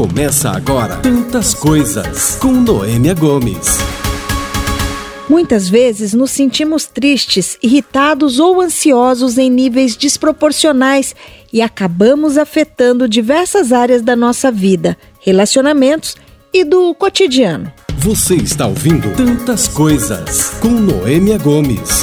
Começa 0.00 0.48
agora 0.48 0.96
Tantas 0.96 1.52
Coisas 1.52 2.36
com 2.36 2.52
Noêmia 2.52 3.12
Gomes. 3.12 3.76
Muitas 5.28 5.68
vezes 5.68 6.14
nos 6.14 6.30
sentimos 6.30 6.86
tristes, 6.86 7.58
irritados 7.62 8.38
ou 8.38 8.62
ansiosos 8.62 9.36
em 9.36 9.50
níveis 9.50 9.94
desproporcionais 9.96 11.14
e 11.52 11.60
acabamos 11.60 12.38
afetando 12.38 13.06
diversas 13.06 13.72
áreas 13.74 14.00
da 14.00 14.16
nossa 14.16 14.50
vida, 14.50 14.96
relacionamentos 15.20 16.16
e 16.50 16.64
do 16.64 16.94
cotidiano. 16.94 17.70
Você 17.98 18.36
está 18.36 18.66
ouvindo 18.66 19.14
Tantas 19.14 19.68
Coisas 19.68 20.54
com 20.62 20.68
Noêmia 20.68 21.36
Gomes. 21.36 22.00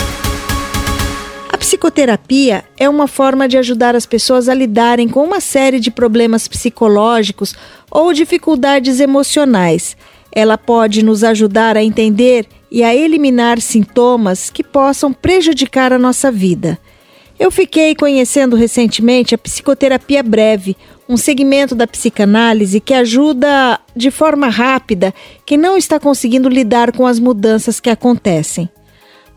Psicoterapia 1.87 2.65
é 2.77 2.89
uma 2.89 3.07
forma 3.07 3.47
de 3.47 3.57
ajudar 3.57 3.95
as 3.95 4.05
pessoas 4.05 4.49
a 4.49 4.53
lidarem 4.53 5.07
com 5.07 5.23
uma 5.23 5.39
série 5.39 5.79
de 5.79 5.89
problemas 5.89 6.45
psicológicos 6.45 7.55
ou 7.89 8.11
dificuldades 8.11 8.99
emocionais. 8.99 9.95
Ela 10.29 10.57
pode 10.57 11.01
nos 11.01 11.23
ajudar 11.23 11.77
a 11.77 11.83
entender 11.83 12.45
e 12.69 12.83
a 12.83 12.93
eliminar 12.93 13.61
sintomas 13.61 14.49
que 14.49 14.65
possam 14.65 15.13
prejudicar 15.13 15.93
a 15.93 15.97
nossa 15.97 16.29
vida. 16.29 16.77
Eu 17.39 17.49
fiquei 17.49 17.95
conhecendo 17.95 18.57
recentemente 18.57 19.33
a 19.33 19.37
psicoterapia 19.37 20.21
breve, 20.21 20.75
um 21.07 21.15
segmento 21.15 21.73
da 21.73 21.87
psicanálise 21.87 22.81
que 22.81 22.93
ajuda 22.93 23.79
de 23.95 24.11
forma 24.11 24.49
rápida 24.49 25.13
quem 25.45 25.57
não 25.57 25.77
está 25.77 26.01
conseguindo 26.01 26.49
lidar 26.49 26.91
com 26.91 27.07
as 27.07 27.17
mudanças 27.17 27.79
que 27.79 27.89
acontecem. 27.89 28.69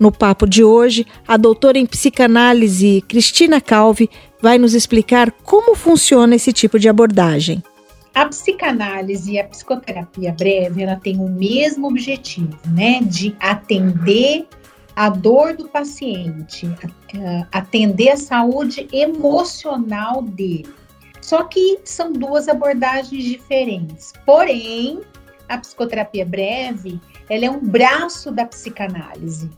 No 0.01 0.11
papo 0.11 0.47
de 0.47 0.65
hoje, 0.65 1.07
a 1.29 1.37
doutora 1.37 1.79
em 1.79 1.85
psicanálise 1.85 3.05
Cristina 3.07 3.61
Calvi 3.61 4.09
vai 4.41 4.57
nos 4.57 4.73
explicar 4.73 5.31
como 5.31 5.75
funciona 5.75 6.35
esse 6.35 6.55
tipo 6.55 6.79
de 6.79 6.89
abordagem. 6.89 7.63
A 8.15 8.25
psicanálise 8.25 9.33
e 9.33 9.39
a 9.39 9.45
psicoterapia 9.45 10.33
breve, 10.33 10.83
ela 10.83 10.97
tem 10.97 11.19
o 11.19 11.29
mesmo 11.29 11.87
objetivo, 11.87 12.59
né, 12.69 13.03
de 13.03 13.37
atender 13.39 14.47
a 14.97 15.11
dor 15.11 15.55
do 15.55 15.69
paciente, 15.69 16.67
atender 17.53 18.09
a 18.09 18.17
saúde 18.17 18.89
emocional 18.91 20.23
dele. 20.23 20.71
Só 21.21 21.45
que 21.45 21.79
são 21.85 22.11
duas 22.11 22.49
abordagens 22.49 23.23
diferentes. 23.23 24.15
Porém, 24.25 25.03
a 25.47 25.59
psicoterapia 25.59 26.25
breve, 26.25 26.99
ela 27.29 27.45
é 27.45 27.51
um 27.51 27.61
braço 27.61 28.31
da 28.33 28.47
psicanálise. 28.47 29.51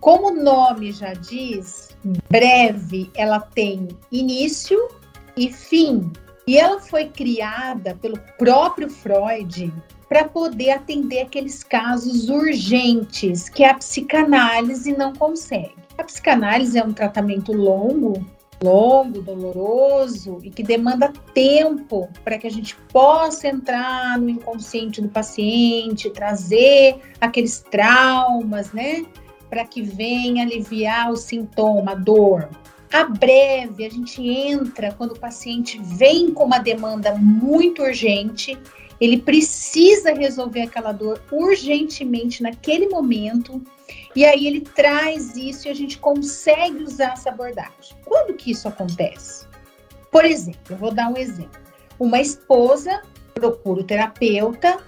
Como 0.00 0.28
o 0.28 0.42
nome 0.42 0.92
já 0.92 1.12
diz, 1.12 1.94
breve, 2.30 3.10
ela 3.14 3.38
tem 3.38 3.88
início 4.10 4.88
e 5.36 5.52
fim. 5.52 6.10
E 6.46 6.56
ela 6.56 6.80
foi 6.80 7.08
criada 7.08 7.94
pelo 8.00 8.18
próprio 8.38 8.88
Freud 8.88 9.72
para 10.08 10.26
poder 10.26 10.70
atender 10.70 11.20
aqueles 11.20 11.62
casos 11.62 12.30
urgentes 12.30 13.48
que 13.48 13.62
a 13.62 13.74
psicanálise 13.74 14.96
não 14.96 15.12
consegue. 15.12 15.76
A 15.98 16.02
psicanálise 16.02 16.78
é 16.78 16.82
um 16.82 16.92
tratamento 16.94 17.52
longo, 17.52 18.26
longo, 18.62 19.22
doloroso 19.22 20.38
e 20.42 20.50
que 20.50 20.62
demanda 20.62 21.12
tempo 21.32 22.08
para 22.24 22.38
que 22.38 22.46
a 22.46 22.50
gente 22.50 22.74
possa 22.92 23.48
entrar 23.48 24.18
no 24.18 24.28
inconsciente 24.28 25.00
do 25.00 25.08
paciente, 25.08 26.10
trazer 26.10 27.00
aqueles 27.20 27.64
traumas, 27.70 28.72
né? 28.72 29.04
Para 29.50 29.66
que 29.66 29.82
venha 29.82 30.44
aliviar 30.44 31.10
o 31.10 31.16
sintoma, 31.16 31.92
a 31.92 31.94
dor. 31.96 32.48
A 32.92 33.04
breve, 33.04 33.84
a 33.84 33.90
gente 33.90 34.26
entra 34.26 34.92
quando 34.92 35.12
o 35.12 35.18
paciente 35.18 35.80
vem 35.82 36.32
com 36.32 36.44
uma 36.44 36.58
demanda 36.58 37.14
muito 37.14 37.82
urgente, 37.82 38.58
ele 39.00 39.18
precisa 39.18 40.12
resolver 40.12 40.62
aquela 40.62 40.92
dor 40.92 41.20
urgentemente 41.30 42.42
naquele 42.42 42.88
momento, 42.88 43.62
e 44.14 44.24
aí 44.24 44.46
ele 44.46 44.60
traz 44.60 45.36
isso 45.36 45.68
e 45.68 45.70
a 45.70 45.74
gente 45.74 45.98
consegue 45.98 46.82
usar 46.82 47.12
essa 47.12 47.30
abordagem. 47.30 47.96
Quando 48.04 48.34
que 48.34 48.50
isso 48.50 48.68
acontece? 48.68 49.46
Por 50.10 50.24
exemplo, 50.24 50.60
eu 50.70 50.76
vou 50.76 50.92
dar 50.92 51.08
um 51.08 51.16
exemplo. 51.16 51.60
Uma 51.98 52.20
esposa 52.20 53.02
procura 53.34 53.80
o 53.80 53.84
terapeuta 53.84 54.78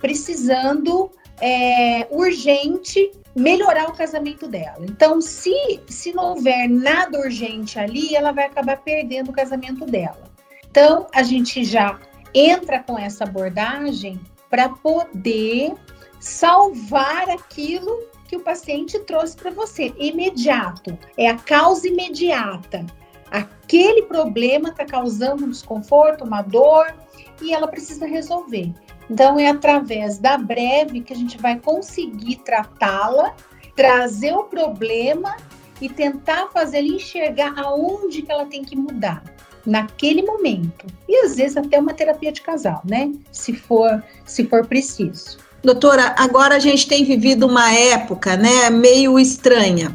precisando 0.00 1.10
é, 1.40 2.06
urgente 2.10 3.12
melhorar 3.34 3.88
o 3.88 3.96
casamento 3.96 4.46
dela. 4.46 4.80
Então, 4.80 5.20
se, 5.20 5.80
se 5.88 6.12
não 6.12 6.30
houver 6.30 6.68
nada 6.68 7.18
urgente 7.18 7.78
ali, 7.78 8.14
ela 8.14 8.32
vai 8.32 8.46
acabar 8.46 8.76
perdendo 8.78 9.30
o 9.30 9.32
casamento 9.32 9.84
dela. 9.86 10.30
Então, 10.70 11.06
a 11.14 11.22
gente 11.22 11.64
já 11.64 11.98
entra 12.34 12.82
com 12.82 12.98
essa 12.98 13.24
abordagem 13.24 14.20
para 14.48 14.68
poder 14.68 15.72
salvar 16.20 17.28
aquilo 17.30 18.06
que 18.28 18.36
o 18.36 18.40
paciente 18.40 18.98
trouxe 19.00 19.36
para 19.36 19.50
você. 19.50 19.92
Imediato, 19.98 20.98
é 21.16 21.28
a 21.28 21.36
causa 21.36 21.88
imediata. 21.88 22.86
Aquele 23.30 24.02
problema 24.02 24.68
está 24.68 24.84
causando 24.84 25.44
um 25.44 25.50
desconforto, 25.50 26.24
uma 26.24 26.42
dor, 26.42 26.94
e 27.40 27.52
ela 27.52 27.66
precisa 27.66 28.06
resolver. 28.06 28.72
Então, 29.10 29.38
é 29.38 29.48
através 29.48 30.18
da 30.18 30.38
breve 30.38 31.00
que 31.00 31.12
a 31.12 31.16
gente 31.16 31.38
vai 31.38 31.58
conseguir 31.58 32.36
tratá-la, 32.36 33.34
trazer 33.74 34.32
o 34.32 34.44
problema 34.44 35.36
e 35.80 35.88
tentar 35.88 36.48
fazer 36.52 36.78
ela 36.78 36.88
enxergar 36.88 37.54
aonde 37.56 38.22
que 38.22 38.30
ela 38.30 38.46
tem 38.46 38.64
que 38.64 38.76
mudar 38.76 39.22
naquele 39.66 40.22
momento. 40.22 40.86
E 41.08 41.24
às 41.24 41.36
vezes 41.36 41.56
até 41.56 41.78
uma 41.78 41.94
terapia 41.94 42.32
de 42.32 42.40
casal, 42.40 42.82
né? 42.84 43.12
Se 43.30 43.52
for, 43.52 44.02
se 44.24 44.44
for 44.46 44.66
preciso. 44.66 45.38
Doutora, 45.62 46.14
agora 46.18 46.56
a 46.56 46.58
gente 46.58 46.88
tem 46.88 47.04
vivido 47.04 47.46
uma 47.46 47.72
época, 47.72 48.36
né, 48.36 48.68
meio 48.68 49.16
estranha, 49.16 49.94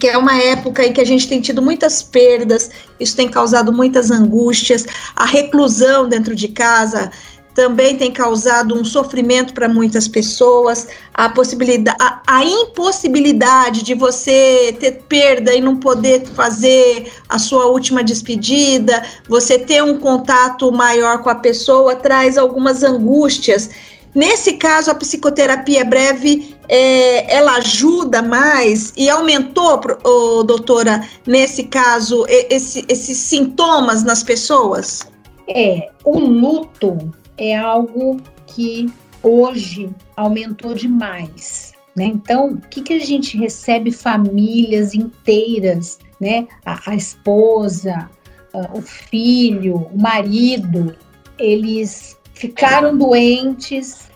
que 0.00 0.08
é 0.08 0.18
uma 0.18 0.36
época 0.36 0.84
em 0.84 0.92
que 0.92 1.00
a 1.00 1.04
gente 1.04 1.28
tem 1.28 1.40
tido 1.40 1.62
muitas 1.62 2.02
perdas, 2.02 2.70
isso 2.98 3.14
tem 3.14 3.28
causado 3.28 3.72
muitas 3.72 4.10
angústias, 4.10 4.86
a 5.14 5.24
reclusão 5.24 6.08
dentro 6.08 6.34
de 6.34 6.48
casa 6.48 7.12
também 7.58 7.96
tem 7.96 8.12
causado 8.12 8.72
um 8.72 8.84
sofrimento 8.84 9.52
para 9.52 9.68
muitas 9.68 10.06
pessoas, 10.06 10.86
a 11.12 11.28
possibilidade, 11.28 11.98
a, 12.00 12.22
a, 12.24 12.44
impossibilidade 12.44 13.82
de 13.82 13.94
você 13.94 14.76
ter 14.78 15.02
perda 15.08 15.52
e 15.52 15.60
não 15.60 15.76
poder 15.76 16.24
fazer 16.24 17.10
a 17.28 17.36
sua 17.36 17.66
última 17.66 18.04
despedida, 18.04 19.02
você 19.28 19.58
ter 19.58 19.82
um 19.82 19.98
contato 19.98 20.70
maior 20.70 21.20
com 21.20 21.30
a 21.30 21.34
pessoa 21.34 21.96
traz 21.96 22.38
algumas 22.38 22.84
angústias. 22.84 23.70
Nesse 24.14 24.52
caso, 24.52 24.92
a 24.92 24.94
psicoterapia 24.94 25.84
breve 25.84 26.54
é, 26.68 27.34
ela 27.34 27.56
ajuda 27.56 28.22
mais 28.22 28.92
e 28.96 29.10
aumentou, 29.10 29.80
oh, 30.04 30.44
doutora, 30.44 31.02
nesse 31.26 31.64
caso, 31.64 32.24
esse, 32.28 32.84
esses 32.88 33.18
sintomas 33.18 34.04
nas 34.04 34.22
pessoas? 34.22 35.08
É, 35.48 35.88
o 36.04 36.20
luto 36.20 37.12
é 37.38 37.56
algo 37.56 38.20
que 38.46 38.92
hoje 39.22 39.90
aumentou 40.16 40.74
demais. 40.74 41.72
Né? 41.96 42.04
Então, 42.04 42.52
o 42.52 42.60
que, 42.60 42.82
que 42.82 42.92
a 42.92 43.00
gente 43.00 43.36
recebe 43.36 43.90
famílias 43.90 44.94
inteiras, 44.94 45.98
né? 46.20 46.46
A, 46.64 46.92
a 46.92 46.94
esposa, 46.94 48.08
a, 48.52 48.76
o 48.76 48.82
filho, 48.82 49.88
o 49.92 50.00
marido, 50.00 50.94
eles 51.38 52.16
ficaram 52.34 52.96
doentes 52.96 54.08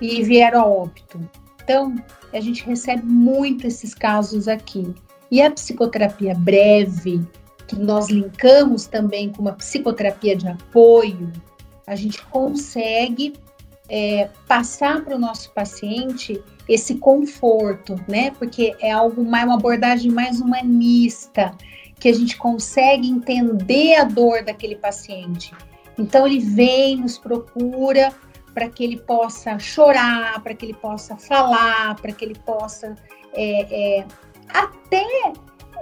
e 0.00 0.22
vieram 0.22 0.60
a 0.60 0.66
óbito. 0.66 1.20
Então, 1.62 1.94
a 2.32 2.40
gente 2.40 2.64
recebe 2.64 3.04
muito 3.04 3.66
esses 3.66 3.94
casos 3.94 4.48
aqui. 4.48 4.92
E 5.30 5.40
a 5.40 5.50
psicoterapia 5.50 6.34
breve, 6.34 7.26
que 7.66 7.76
nós 7.76 8.10
linkamos 8.10 8.86
também 8.86 9.30
com 9.30 9.42
uma 9.42 9.52
psicoterapia 9.52 10.36
de 10.36 10.48
apoio, 10.48 11.32
a 11.86 11.94
gente 11.94 12.24
consegue 12.26 13.34
é, 13.88 14.30
passar 14.46 15.04
para 15.04 15.16
o 15.16 15.18
nosso 15.18 15.50
paciente 15.52 16.42
esse 16.68 16.96
conforto, 16.96 17.96
né? 18.08 18.30
Porque 18.32 18.74
é 18.80 18.90
algo 18.90 19.24
mais, 19.24 19.44
uma 19.44 19.56
abordagem 19.56 20.10
mais 20.10 20.40
humanista, 20.40 21.52
que 21.98 22.08
a 22.08 22.14
gente 22.14 22.36
consegue 22.36 23.08
entender 23.08 23.96
a 23.96 24.04
dor 24.04 24.44
daquele 24.44 24.76
paciente. 24.76 25.52
Então 25.98 26.26
ele 26.26 26.40
vem, 26.40 26.96
nos 26.96 27.18
procura 27.18 28.12
para 28.54 28.68
que 28.68 28.84
ele 28.84 28.98
possa 28.98 29.58
chorar, 29.58 30.42
para 30.42 30.54
que 30.54 30.66
ele 30.66 30.74
possa 30.74 31.16
falar, 31.16 31.94
para 31.96 32.12
que 32.12 32.24
ele 32.24 32.38
possa 32.46 32.94
é, 33.34 34.00
é, 34.00 34.06
até 34.48 35.04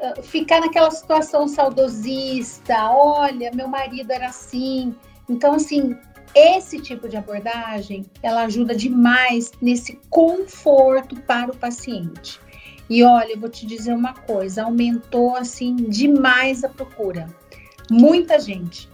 ah, 0.02 0.22
ficar 0.22 0.60
naquela 0.60 0.90
situação 0.90 1.48
saudosista. 1.48 2.90
Olha, 2.90 3.50
meu 3.54 3.68
marido 3.68 4.10
era 4.12 4.28
assim, 4.28 4.94
então, 5.30 5.54
assim, 5.54 5.96
esse 6.34 6.80
tipo 6.80 7.08
de 7.08 7.16
abordagem, 7.16 8.04
ela 8.22 8.42
ajuda 8.42 8.74
demais 8.74 9.52
nesse 9.60 9.98
conforto 10.10 11.16
para 11.22 11.50
o 11.50 11.56
paciente. 11.56 12.40
E 12.88 13.04
olha, 13.04 13.32
eu 13.32 13.38
vou 13.38 13.48
te 13.48 13.64
dizer 13.64 13.94
uma 13.94 14.14
coisa, 14.14 14.64
aumentou 14.64 15.36
assim 15.36 15.76
demais 15.76 16.64
a 16.64 16.68
procura. 16.68 17.28
Muita 17.90 18.38
gente. 18.38 18.88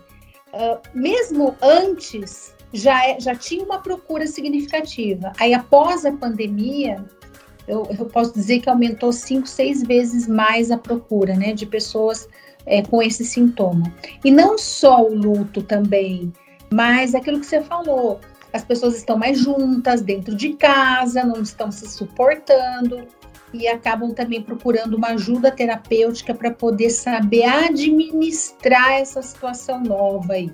Uh, 0.52 0.80
mesmo 0.94 1.56
antes 1.62 2.54
já, 2.72 3.06
é, 3.06 3.18
já 3.18 3.34
tinha 3.34 3.64
uma 3.64 3.78
procura 3.78 4.26
significativa. 4.26 5.32
Aí, 5.38 5.54
após 5.54 6.04
a 6.04 6.12
pandemia, 6.12 7.04
eu, 7.66 7.86
eu 7.98 8.06
posso 8.06 8.32
dizer 8.34 8.60
que 8.60 8.68
aumentou 8.68 9.12
cinco, 9.12 9.46
seis 9.46 9.82
vezes 9.82 10.28
mais 10.28 10.70
a 10.70 10.78
procura, 10.78 11.34
né, 11.34 11.52
de 11.52 11.66
pessoas 11.66 12.28
é, 12.66 12.82
com 12.82 13.02
esse 13.02 13.24
sintoma. 13.24 13.92
E 14.24 14.30
não 14.30 14.58
só 14.58 15.02
o 15.02 15.14
luto 15.14 15.62
também, 15.62 16.32
mas 16.70 17.14
aquilo 17.14 17.40
que 17.40 17.46
você 17.46 17.62
falou, 17.62 18.20
as 18.52 18.64
pessoas 18.64 18.96
estão 18.96 19.16
mais 19.16 19.38
juntas 19.38 20.02
dentro 20.02 20.34
de 20.34 20.54
casa, 20.54 21.22
não 21.24 21.40
estão 21.42 21.70
se 21.70 21.88
suportando 21.88 23.06
e 23.52 23.68
acabam 23.68 24.12
também 24.12 24.42
procurando 24.42 24.94
uma 24.94 25.08
ajuda 25.08 25.50
terapêutica 25.50 26.34
para 26.34 26.50
poder 26.50 26.90
saber 26.90 27.44
administrar 27.44 28.94
essa 28.94 29.22
situação 29.22 29.80
nova 29.80 30.34
aí. 30.34 30.52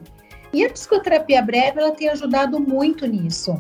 E 0.53 0.65
a 0.65 0.71
psicoterapia 0.71 1.41
breve 1.41 1.81
ela 1.81 1.93
tem 1.93 2.11
ajudado 2.11 2.61
muito 2.61 3.07
nisso, 3.07 3.57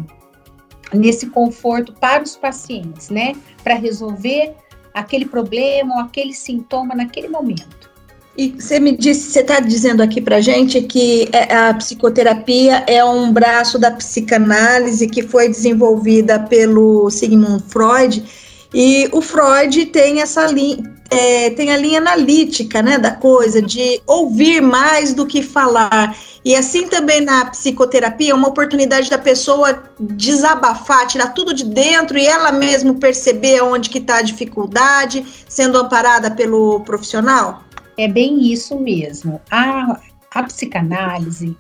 nesse 0.92 1.30
conforto 1.30 1.92
para 1.94 2.22
os 2.22 2.36
pacientes, 2.36 3.08
né? 3.08 3.34
Para 3.64 3.74
resolver 3.74 4.54
aquele 4.92 5.24
problema 5.24 5.94
ou 5.94 6.00
aquele 6.00 6.34
sintoma 6.34 6.94
naquele 6.94 7.28
momento. 7.28 7.91
E 8.36 8.54
você 8.58 8.80
me 8.80 8.96
disse, 8.96 9.30
você 9.30 9.40
está 9.40 9.60
dizendo 9.60 10.02
aqui 10.02 10.20
para 10.20 10.40
gente 10.40 10.80
que 10.80 11.28
é, 11.32 11.54
a 11.54 11.74
psicoterapia 11.74 12.82
é 12.86 13.04
um 13.04 13.30
braço 13.30 13.78
da 13.78 13.90
psicanálise 13.90 15.06
que 15.06 15.22
foi 15.22 15.48
desenvolvida 15.48 16.40
pelo 16.40 17.10
Sigmund 17.10 17.62
Freud 17.68 18.24
e 18.72 19.06
o 19.12 19.20
Freud 19.20 19.84
tem 19.86 20.22
essa 20.22 20.46
linha, 20.46 20.78
é, 21.10 21.50
tem 21.50 21.72
a 21.72 21.76
linha 21.76 21.98
analítica, 21.98 22.80
né, 22.80 22.96
da 22.96 23.10
coisa 23.10 23.60
de 23.60 24.00
ouvir 24.06 24.62
mais 24.62 25.12
do 25.12 25.26
que 25.26 25.42
falar. 25.42 26.16
E 26.42 26.56
assim 26.56 26.88
também 26.88 27.20
na 27.20 27.44
psicoterapia, 27.44 28.32
é 28.32 28.34
uma 28.34 28.48
oportunidade 28.48 29.10
da 29.10 29.18
pessoa 29.18 29.82
desabafar, 30.00 31.06
tirar 31.06 31.34
tudo 31.34 31.52
de 31.52 31.64
dentro 31.64 32.16
e 32.16 32.26
ela 32.26 32.50
mesma 32.50 32.94
perceber 32.94 33.62
onde 33.62 33.90
que 33.90 33.98
está 33.98 34.16
a 34.16 34.22
dificuldade, 34.22 35.22
sendo 35.46 35.78
amparada 35.78 36.30
pelo 36.30 36.80
profissional. 36.80 37.62
É 37.96 38.08
bem 38.08 38.52
isso 38.52 38.78
mesmo. 38.78 39.40
A, 39.50 40.00
a 40.34 40.42
psicanálise, 40.44 41.56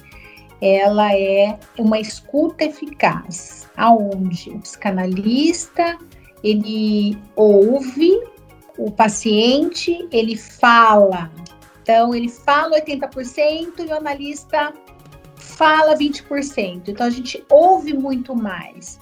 ela 0.60 1.14
é 1.14 1.58
uma 1.78 1.98
escuta 1.98 2.64
eficaz, 2.64 3.68
aonde 3.76 4.50
o 4.50 4.60
psicanalista 4.60 5.98
ele 6.42 7.16
ouve 7.36 8.10
o 8.78 8.90
paciente, 8.90 10.08
ele 10.10 10.36
fala. 10.36 11.30
Então, 11.82 12.14
ele 12.14 12.28
fala 12.28 12.80
80% 12.80 13.80
e 13.80 13.86
o 13.86 13.94
analista 13.94 14.72
fala 15.36 15.96
20%. 15.96 16.88
Então, 16.88 17.06
a 17.06 17.10
gente 17.10 17.44
ouve 17.50 17.92
muito 17.92 18.34
mais. 18.34 19.00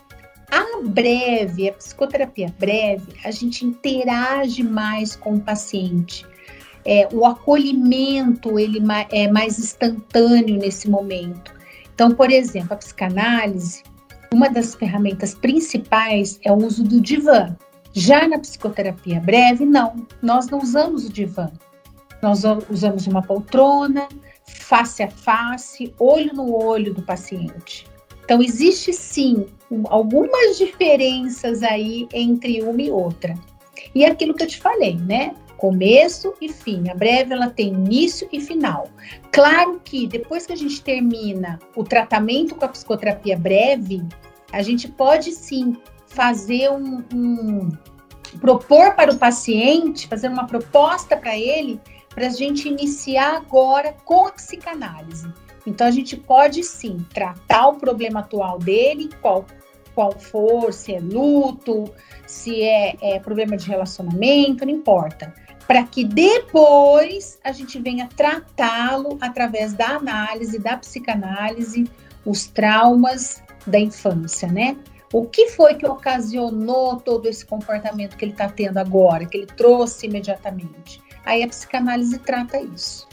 A 0.51 0.83
breve, 0.83 1.69
a 1.69 1.73
psicoterapia 1.73 2.53
breve, 2.59 3.13
a 3.25 3.31
gente 3.31 3.65
interage 3.65 4.63
mais 4.63 5.15
com 5.15 5.35
o 5.35 5.41
paciente 5.41 6.27
é, 6.85 7.09
o 7.13 7.25
acolhimento 7.25 8.59
ele 8.59 8.81
é 9.11 9.31
mais 9.31 9.59
instantâneo 9.59 10.59
nesse 10.59 10.89
momento. 10.89 11.53
Então, 11.95 12.13
por 12.13 12.31
exemplo, 12.31 12.73
a 12.73 12.77
psicanálise, 12.77 13.83
uma 14.33 14.49
das 14.49 14.75
ferramentas 14.75 15.35
principais 15.35 16.39
é 16.45 16.53
o 16.53 16.57
uso 16.57 16.85
do 16.85 17.01
divã. 17.01 17.55
Já 17.93 18.27
na 18.29 18.39
psicoterapia 18.39 19.21
breve, 19.21 19.65
não, 19.65 20.07
nós 20.23 20.47
não 20.47 20.61
usamos 20.61 21.07
o 21.07 21.13
divã. 21.13 21.51
Nós 22.23 22.43
usamos 22.71 23.07
uma 23.07 23.23
poltrona, 23.23 24.09
face 24.45 25.03
a 25.03 25.11
face, 25.11 25.93
olho 25.99 26.33
no 26.35 26.55
olho 26.55 26.95
do 26.95 27.03
paciente. 27.03 27.87
Então, 28.25 28.41
existe 28.41 28.93
sim 28.93 29.47
algumas 29.89 30.57
diferenças 30.57 31.63
aí 31.63 32.07
entre 32.13 32.63
uma 32.63 32.81
e 32.81 32.91
outra. 32.91 33.35
E 33.95 34.05
é 34.05 34.11
aquilo 34.11 34.35
que 34.35 34.45
eu 34.45 34.47
te 34.47 34.59
falei, 34.59 34.95
né? 34.95 35.35
Começo 35.61 36.33
e 36.41 36.49
fim. 36.49 36.89
A 36.89 36.95
breve 36.95 37.35
ela 37.35 37.51
tem 37.51 37.69
início 37.69 38.27
e 38.33 38.41
final. 38.41 38.89
Claro 39.31 39.79
que 39.85 40.07
depois 40.07 40.47
que 40.47 40.55
a 40.55 40.57
gente 40.57 40.83
termina 40.83 41.59
o 41.77 41.85
tratamento 41.85 42.55
com 42.55 42.65
a 42.65 42.69
psicoterapia 42.69 43.37
breve, 43.37 44.03
a 44.51 44.63
gente 44.63 44.89
pode 44.89 45.33
sim 45.33 45.77
fazer 46.07 46.71
um, 46.71 47.05
um 47.15 47.69
propor 48.41 48.95
para 48.95 49.13
o 49.13 49.19
paciente, 49.19 50.09
fazer 50.09 50.29
uma 50.29 50.47
proposta 50.47 51.15
para 51.15 51.37
ele, 51.37 51.79
para 52.09 52.29
a 52.29 52.31
gente 52.31 52.67
iniciar 52.67 53.37
agora 53.37 53.95
com 54.07 54.29
a 54.29 54.33
psicanálise. 54.33 55.31
Então 55.67 55.87
a 55.87 55.91
gente 55.91 56.17
pode 56.17 56.65
sim 56.65 57.05
tratar 57.13 57.69
o 57.69 57.75
problema 57.75 58.21
atual 58.21 58.59
dele, 58.59 59.11
qual 59.21 59.45
qual 59.93 60.13
for, 60.13 60.73
se 60.73 60.95
é 60.95 61.01
luto, 61.01 61.93
se 62.25 62.63
é, 62.63 62.97
é 63.03 63.19
problema 63.19 63.57
de 63.57 63.69
relacionamento, 63.69 64.65
não 64.65 64.73
importa 64.73 65.35
para 65.71 65.85
que 65.85 66.03
depois 66.03 67.39
a 67.45 67.53
gente 67.53 67.79
venha 67.79 68.09
tratá-lo 68.17 69.17
através 69.21 69.73
da 69.73 69.91
análise, 69.91 70.59
da 70.59 70.77
psicanálise, 70.77 71.89
os 72.27 72.49
traumas 72.49 73.41
da 73.65 73.79
infância, 73.79 74.49
né? 74.49 74.77
O 75.13 75.27
que 75.27 75.47
foi 75.51 75.75
que 75.77 75.87
ocasionou 75.87 76.97
todo 76.97 77.29
esse 77.29 77.47
comportamento 77.47 78.17
que 78.17 78.25
ele 78.25 78.33
está 78.33 78.49
tendo 78.49 78.79
agora, 78.79 79.25
que 79.25 79.37
ele 79.37 79.47
trouxe 79.47 80.07
imediatamente? 80.07 81.01
Aí 81.25 81.41
a 81.41 81.47
psicanálise 81.47 82.19
trata 82.19 82.61
isso. 82.61 83.07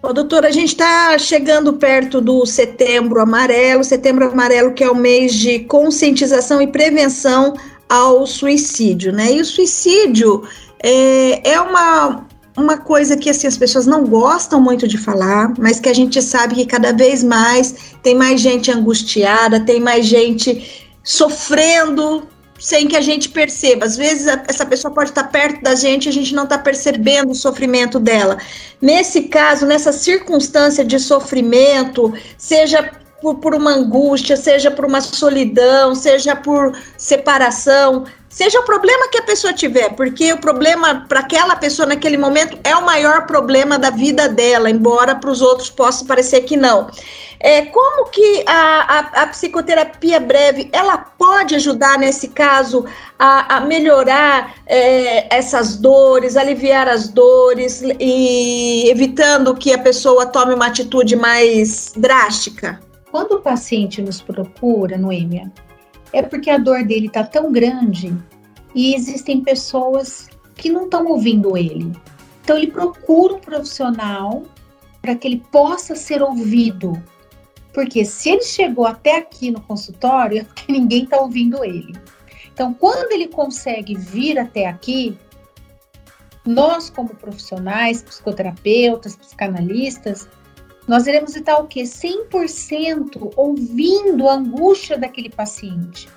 Ô, 0.00 0.12
doutora, 0.12 0.46
a 0.46 0.52
gente 0.52 0.68
está 0.68 1.18
chegando 1.18 1.72
perto 1.72 2.20
do 2.20 2.46
setembro 2.46 3.20
amarelo, 3.20 3.82
setembro 3.82 4.30
amarelo 4.30 4.72
que 4.72 4.84
é 4.84 4.88
o 4.88 4.94
mês 4.94 5.34
de 5.34 5.64
conscientização 5.64 6.62
e 6.62 6.68
prevenção 6.68 7.54
ao 7.88 8.24
suicídio, 8.24 9.12
né? 9.12 9.32
E 9.32 9.40
o 9.40 9.44
suicídio 9.44 10.44
é, 10.86 11.52
é 11.52 11.60
uma, 11.62 12.26
uma 12.54 12.76
coisa 12.76 13.16
que 13.16 13.30
assim, 13.30 13.46
as 13.46 13.56
pessoas 13.56 13.86
não 13.86 14.04
gostam 14.04 14.60
muito 14.60 14.86
de 14.86 14.98
falar, 14.98 15.54
mas 15.58 15.80
que 15.80 15.88
a 15.88 15.94
gente 15.94 16.20
sabe 16.20 16.54
que 16.56 16.66
cada 16.66 16.92
vez 16.92 17.24
mais 17.24 17.74
tem 18.02 18.14
mais 18.14 18.38
gente 18.38 18.70
angustiada, 18.70 19.58
tem 19.58 19.80
mais 19.80 20.04
gente 20.04 20.86
sofrendo 21.02 22.28
sem 22.58 22.86
que 22.86 22.96
a 22.96 23.00
gente 23.00 23.30
perceba. 23.30 23.86
Às 23.86 23.96
vezes 23.96 24.26
essa 24.46 24.66
pessoa 24.66 24.92
pode 24.92 25.08
estar 25.08 25.24
perto 25.24 25.62
da 25.62 25.74
gente 25.74 26.04
e 26.04 26.08
a 26.10 26.12
gente 26.12 26.34
não 26.34 26.44
está 26.44 26.58
percebendo 26.58 27.30
o 27.30 27.34
sofrimento 27.34 27.98
dela. 27.98 28.36
Nesse 28.80 29.22
caso, 29.22 29.64
nessa 29.64 29.90
circunstância 29.90 30.84
de 30.84 30.98
sofrimento, 31.00 32.12
seja 32.36 32.90
por, 33.24 33.36
por 33.36 33.54
uma 33.54 33.70
angústia, 33.70 34.36
seja 34.36 34.70
por 34.70 34.84
uma 34.84 35.00
solidão, 35.00 35.94
seja 35.94 36.36
por 36.36 36.76
separação, 36.98 38.04
seja 38.28 38.60
o 38.60 38.64
problema 38.64 39.08
que 39.08 39.16
a 39.16 39.22
pessoa 39.22 39.54
tiver, 39.54 39.94
porque 39.94 40.30
o 40.34 40.38
problema 40.38 41.06
para 41.08 41.20
aquela 41.20 41.56
pessoa 41.56 41.86
naquele 41.86 42.18
momento 42.18 42.58
é 42.62 42.76
o 42.76 42.84
maior 42.84 43.26
problema 43.26 43.78
da 43.78 43.88
vida 43.88 44.28
dela, 44.28 44.68
embora 44.68 45.14
para 45.14 45.30
os 45.30 45.40
outros 45.40 45.70
possa 45.70 46.04
parecer 46.04 46.42
que 46.42 46.54
não. 46.54 46.90
É, 47.40 47.62
como 47.62 48.10
que 48.10 48.44
a, 48.46 48.98
a, 48.98 49.22
a, 49.22 49.26
psicoterapia 49.26 50.18
breve 50.18 50.68
ela 50.72 50.96
pode 50.96 51.54
ajudar 51.54 51.98
nesse 51.98 52.28
caso 52.28 52.86
a, 53.18 53.56
a 53.56 53.60
melhorar 53.60 54.54
é, 54.66 55.34
essas 55.34 55.76
dores, 55.76 56.36
aliviar 56.36 56.88
as 56.88 57.08
dores 57.08 57.82
e 58.00 58.88
evitando 58.88 59.54
que 59.54 59.74
a 59.74 59.78
pessoa 59.78 60.24
tome 60.26 60.54
uma 60.54 60.66
atitude 60.66 61.16
mais 61.16 61.92
drástica? 61.96 62.80
Quando 63.14 63.36
o 63.36 63.40
paciente 63.40 64.02
nos 64.02 64.20
procura, 64.20 64.98
Noêmia, 64.98 65.52
é 66.12 66.20
porque 66.20 66.50
a 66.50 66.58
dor 66.58 66.82
dele 66.82 67.06
está 67.06 67.22
tão 67.22 67.52
grande 67.52 68.12
e 68.74 68.92
existem 68.92 69.40
pessoas 69.40 70.28
que 70.56 70.68
não 70.68 70.86
estão 70.86 71.06
ouvindo 71.06 71.56
ele. 71.56 71.92
Então 72.42 72.58
ele 72.58 72.72
procura 72.72 73.34
um 73.34 73.38
profissional 73.38 74.42
para 75.00 75.14
que 75.14 75.28
ele 75.28 75.44
possa 75.52 75.94
ser 75.94 76.22
ouvido. 76.22 77.00
Porque 77.72 78.04
se 78.04 78.30
ele 78.30 78.42
chegou 78.42 78.84
até 78.84 79.18
aqui 79.18 79.52
no 79.52 79.60
consultório, 79.60 80.40
é 80.40 80.42
porque 80.42 80.72
ninguém 80.72 81.04
está 81.04 81.18
ouvindo 81.20 81.64
ele. 81.64 81.94
Então, 82.52 82.74
quando 82.74 83.12
ele 83.12 83.28
consegue 83.28 83.94
vir 83.94 84.40
até 84.40 84.66
aqui, 84.66 85.16
nós, 86.44 86.90
como 86.90 87.10
profissionais, 87.10 88.02
psicoterapeutas, 88.02 89.14
psicanalistas, 89.14 90.28
nós 90.86 91.06
iremos 91.06 91.34
estar 91.34 91.58
o 91.58 91.66
quê? 91.66 91.82
100% 91.82 93.32
ouvindo 93.36 94.28
a 94.28 94.34
angústia 94.34 94.98
daquele 94.98 95.30
paciente. 95.30 96.08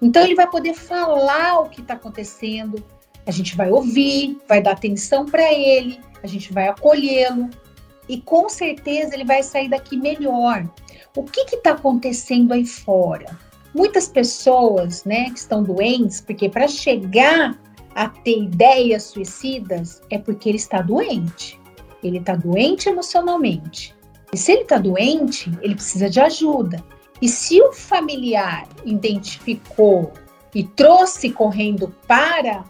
Então 0.00 0.22
ele 0.22 0.34
vai 0.34 0.48
poder 0.48 0.74
falar 0.74 1.60
o 1.60 1.68
que 1.68 1.80
está 1.80 1.94
acontecendo, 1.94 2.84
a 3.26 3.30
gente 3.30 3.56
vai 3.56 3.70
ouvir, 3.70 4.38
vai 4.46 4.60
dar 4.60 4.72
atenção 4.72 5.24
para 5.24 5.50
ele, 5.52 5.98
a 6.22 6.26
gente 6.26 6.52
vai 6.52 6.68
acolhê-lo 6.68 7.48
e 8.08 8.20
com 8.20 8.48
certeza 8.48 9.14
ele 9.14 9.24
vai 9.24 9.42
sair 9.42 9.68
daqui 9.68 9.96
melhor. 9.96 10.68
O 11.16 11.22
que 11.22 11.40
está 11.54 11.70
acontecendo 11.72 12.52
aí 12.52 12.66
fora? 12.66 13.38
Muitas 13.74 14.06
pessoas, 14.06 15.04
né, 15.04 15.30
que 15.30 15.38
estão 15.38 15.62
doentes, 15.62 16.20
porque 16.20 16.48
para 16.48 16.68
chegar 16.68 17.58
a 17.94 18.08
ter 18.08 18.42
ideias 18.42 19.04
suicidas 19.04 20.02
é 20.10 20.18
porque 20.18 20.48
ele 20.48 20.58
está 20.58 20.82
doente. 20.82 21.58
Ele 22.06 22.18
está 22.18 22.36
doente 22.36 22.88
emocionalmente. 22.88 23.94
E 24.32 24.36
se 24.36 24.52
ele 24.52 24.62
está 24.62 24.78
doente, 24.78 25.50
ele 25.62 25.74
precisa 25.74 26.10
de 26.10 26.20
ajuda. 26.20 26.84
E 27.22 27.28
se 27.28 27.60
o 27.62 27.72
familiar 27.72 28.66
identificou 28.84 30.12
e 30.54 30.64
trouxe 30.64 31.30
correndo 31.30 31.94
para 32.06 32.64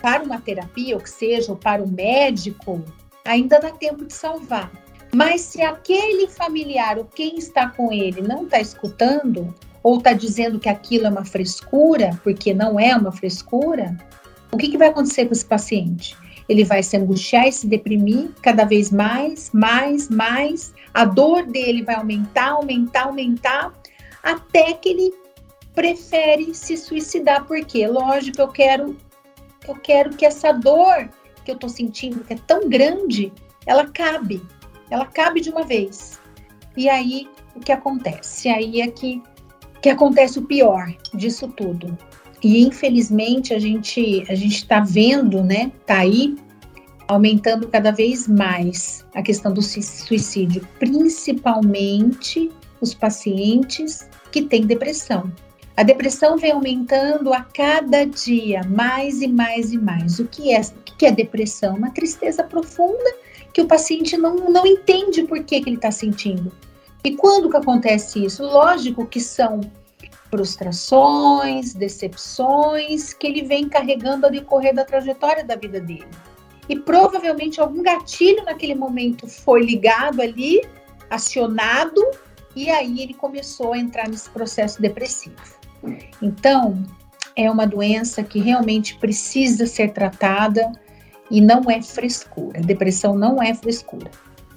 para 0.00 0.22
uma 0.22 0.40
terapia, 0.40 0.94
ou 0.94 1.02
que 1.02 1.10
seja, 1.10 1.50
ou 1.50 1.58
para 1.58 1.82
o 1.82 1.88
médico, 1.88 2.84
ainda 3.24 3.58
dá 3.58 3.70
tempo 3.70 4.04
de 4.04 4.12
salvar. 4.12 4.70
Mas 5.12 5.40
se 5.40 5.62
aquele 5.62 6.28
familiar 6.28 6.98
ou 6.98 7.04
quem 7.04 7.36
está 7.36 7.68
com 7.68 7.92
ele 7.92 8.22
não 8.22 8.44
está 8.44 8.60
escutando, 8.60 9.54
ou 9.82 9.98
está 9.98 10.12
dizendo 10.12 10.58
que 10.58 10.68
aquilo 10.68 11.06
é 11.06 11.10
uma 11.10 11.24
frescura, 11.24 12.18
porque 12.22 12.52
não 12.52 12.78
é 12.78 12.94
uma 12.94 13.10
frescura, 13.10 13.96
o 14.52 14.56
que, 14.56 14.68
que 14.68 14.78
vai 14.78 14.88
acontecer 14.88 15.26
com 15.26 15.32
esse 15.32 15.44
paciente? 15.44 16.16
Ele 16.48 16.64
vai 16.64 16.82
se 16.82 16.96
angustiar 16.96 17.46
e 17.46 17.52
se 17.52 17.66
deprimir 17.66 18.30
cada 18.42 18.64
vez 18.64 18.90
mais, 18.90 19.50
mais, 19.52 20.08
mais. 20.08 20.74
A 20.94 21.04
dor 21.04 21.44
dele 21.46 21.82
vai 21.82 21.94
aumentar, 21.94 22.52
aumentar, 22.52 23.04
aumentar, 23.04 23.72
até 24.22 24.72
que 24.72 24.88
ele 24.88 25.14
prefere 25.74 26.54
se 26.54 26.76
suicidar, 26.76 27.44
porque, 27.46 27.86
lógico, 27.86 28.40
eu 28.40 28.48
quero, 28.48 28.96
eu 29.66 29.74
quero 29.76 30.10
que 30.16 30.26
essa 30.26 30.52
dor 30.52 31.08
que 31.44 31.50
eu 31.50 31.54
estou 31.54 31.68
sentindo, 31.68 32.24
que 32.24 32.32
é 32.32 32.38
tão 32.46 32.68
grande, 32.68 33.32
ela 33.64 33.86
cabe, 33.86 34.42
ela 34.90 35.06
cabe 35.06 35.40
de 35.40 35.50
uma 35.50 35.62
vez. 35.62 36.20
E 36.76 36.88
aí, 36.88 37.28
o 37.54 37.60
que 37.60 37.72
acontece? 37.72 38.48
Aí 38.48 38.80
é 38.80 38.88
que, 38.88 39.22
que 39.82 39.88
acontece 39.88 40.38
o 40.38 40.42
pior 40.42 40.92
disso 41.14 41.48
tudo. 41.48 41.96
E 42.42 42.64
infelizmente 42.64 43.52
a 43.52 43.58
gente 43.58 44.24
a 44.28 44.34
gente 44.34 44.56
está 44.56 44.80
vendo, 44.80 45.42
né? 45.42 45.72
Tá 45.86 45.98
aí 45.98 46.36
aumentando 47.08 47.66
cada 47.68 47.90
vez 47.90 48.28
mais 48.28 49.04
a 49.14 49.22
questão 49.22 49.52
do 49.52 49.62
suicídio, 49.62 50.66
principalmente 50.78 52.50
os 52.80 52.94
pacientes 52.94 54.08
que 54.30 54.42
têm 54.42 54.66
depressão. 54.66 55.32
A 55.76 55.82
depressão 55.82 56.36
vem 56.36 56.52
aumentando 56.52 57.32
a 57.32 57.40
cada 57.40 58.04
dia, 58.04 58.62
mais 58.68 59.22
e 59.22 59.28
mais 59.28 59.72
e 59.72 59.78
mais. 59.78 60.18
O 60.18 60.26
que 60.26 60.52
é, 60.52 60.60
o 60.60 60.96
que 60.96 61.06
é 61.06 61.12
depressão? 61.12 61.76
Uma 61.76 61.90
tristeza 61.90 62.42
profunda 62.42 63.14
que 63.52 63.60
o 63.62 63.66
paciente 63.66 64.16
não, 64.16 64.34
não 64.34 64.66
entende 64.66 65.22
por 65.22 65.42
que, 65.44 65.60
que 65.60 65.68
ele 65.68 65.76
está 65.76 65.90
sentindo. 65.90 66.52
E 67.04 67.16
quando 67.16 67.48
que 67.48 67.56
acontece 67.56 68.24
isso? 68.24 68.42
Lógico 68.42 69.06
que 69.06 69.20
são 69.20 69.60
frustrações, 70.30 71.74
decepções 71.74 73.12
que 73.12 73.26
ele 73.26 73.42
vem 73.42 73.68
carregando 73.68 74.26
ao 74.26 74.32
decorrer 74.32 74.74
da 74.74 74.84
trajetória 74.84 75.44
da 75.44 75.56
vida 75.56 75.80
dele. 75.80 76.08
E 76.68 76.78
provavelmente 76.78 77.60
algum 77.60 77.82
gatilho 77.82 78.44
naquele 78.44 78.74
momento 78.74 79.26
foi 79.26 79.64
ligado 79.64 80.20
ali, 80.20 80.62
acionado, 81.08 82.02
e 82.54 82.68
aí 82.70 83.00
ele 83.00 83.14
começou 83.14 83.72
a 83.72 83.78
entrar 83.78 84.08
nesse 84.08 84.28
processo 84.30 84.80
depressivo. 84.80 85.36
Então, 86.20 86.82
é 87.34 87.50
uma 87.50 87.66
doença 87.66 88.22
que 88.22 88.40
realmente 88.40 88.96
precisa 88.98 89.66
ser 89.66 89.92
tratada 89.92 90.72
e 91.30 91.40
não 91.40 91.70
é 91.70 91.80
frescura. 91.80 92.60
Depressão 92.60 93.16
não 93.16 93.42
é 93.42 93.54
frescura. 93.54 94.10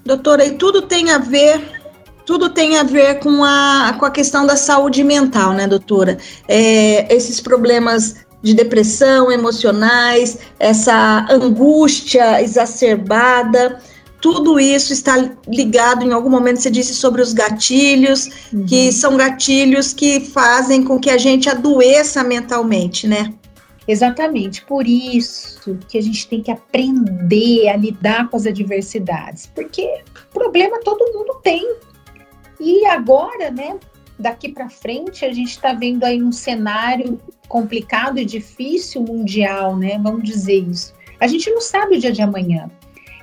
Doutora, 0.04 0.44
e 0.44 0.58
tudo 0.58 0.82
tem 0.82 1.12
a 1.12 1.20
ver 1.20 1.80
tudo 2.25 2.50
tem 2.50 2.78
a 2.78 2.84
ver 2.84 3.20
com 3.20 3.44
a, 3.44 3.96
com 3.98 4.06
a 4.06 4.12
questão 4.12 4.46
da 4.46 4.56
saúde 4.56 5.04
mental, 5.04 5.54
né, 5.54 5.68
doutora? 5.68 6.18
É, 6.48 7.13
esses 7.13 7.40
problemas 7.40 8.16
de 8.42 8.54
depressão 8.54 9.32
emocionais, 9.32 10.38
essa 10.60 11.28
angústia 11.30 12.42
exacerbada, 12.42 13.80
tudo 14.22 14.60
isso 14.60 14.94
está 14.94 15.32
ligado, 15.48 16.06
em 16.06 16.13
algum 16.13 16.30
momento 16.30 16.62
você 16.62 16.70
disse 16.70 16.94
sobre 16.94 17.22
os 17.22 17.34
gatilhos, 17.34 18.30
uhum. 18.54 18.66
que 18.66 18.92
são 18.92 19.18
gatilhos 19.18 19.94
que 19.94 20.20
fazem 20.20 20.84
com 20.84 21.00
que 21.00 21.10
a 21.10 21.18
gente 21.18 21.50
adoeça 21.50 22.24
mentalmente, 22.24 23.08
né? 23.08 23.34
Exatamente, 23.88 24.63
por 24.63 24.88
isso 24.88 25.78
que 25.90 25.98
a 25.98 26.01
gente 26.01 26.28
tem 26.28 26.42
que 26.42 26.51
aprender 26.51 27.68
a 27.68 27.75
lidar 27.75 28.30
com 28.30 28.38
as 28.38 28.46
adversidades, 28.46 29.50
porque 29.54 30.04
problema 30.32 30.80
todo 30.84 31.12
mundo 31.13 31.40
tem. 31.44 31.75
E 32.63 32.86
agora, 32.86 33.50
né, 33.50 33.80
daqui 34.20 34.50
para 34.50 34.70
frente, 34.70 35.25
a 35.25 35.34
gente 35.34 35.50
está 35.50 35.74
vendo 35.74 36.03
aí 36.03 36.22
um 36.22 36.32
cenário 36.32 37.20
complicado 37.48 38.20
e 38.20 38.24
difícil 38.24 39.01
mundial, 39.01 39.75
né? 39.75 40.00
Vamos 40.01 40.24
dizer 40.24 40.60
isso. 40.70 40.94
A 41.20 41.25
gente 41.25 41.50
não 41.50 41.60
sabe 41.60 41.98
o 41.98 42.00
dia 42.00 42.12
de 42.12 42.22
amanhã. 42.22 42.70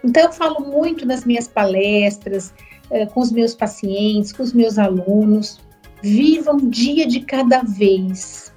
Então, 0.03 0.25
eu 0.25 0.33
falo 0.33 0.61
muito 0.61 1.07
nas 1.07 1.25
minhas 1.25 1.47
palestras, 1.47 2.53
eh, 2.91 3.07
com 3.07 3.21
os 3.21 3.31
meus 3.31 3.55
pacientes, 3.55 4.33
com 4.33 4.43
os 4.43 4.53
meus 4.53 4.77
alunos. 4.77 5.61
Viva 6.03 6.53
um 6.53 6.69
dia 6.69 7.07
de 7.07 7.21
cada 7.21 7.63
vez. 7.63 8.53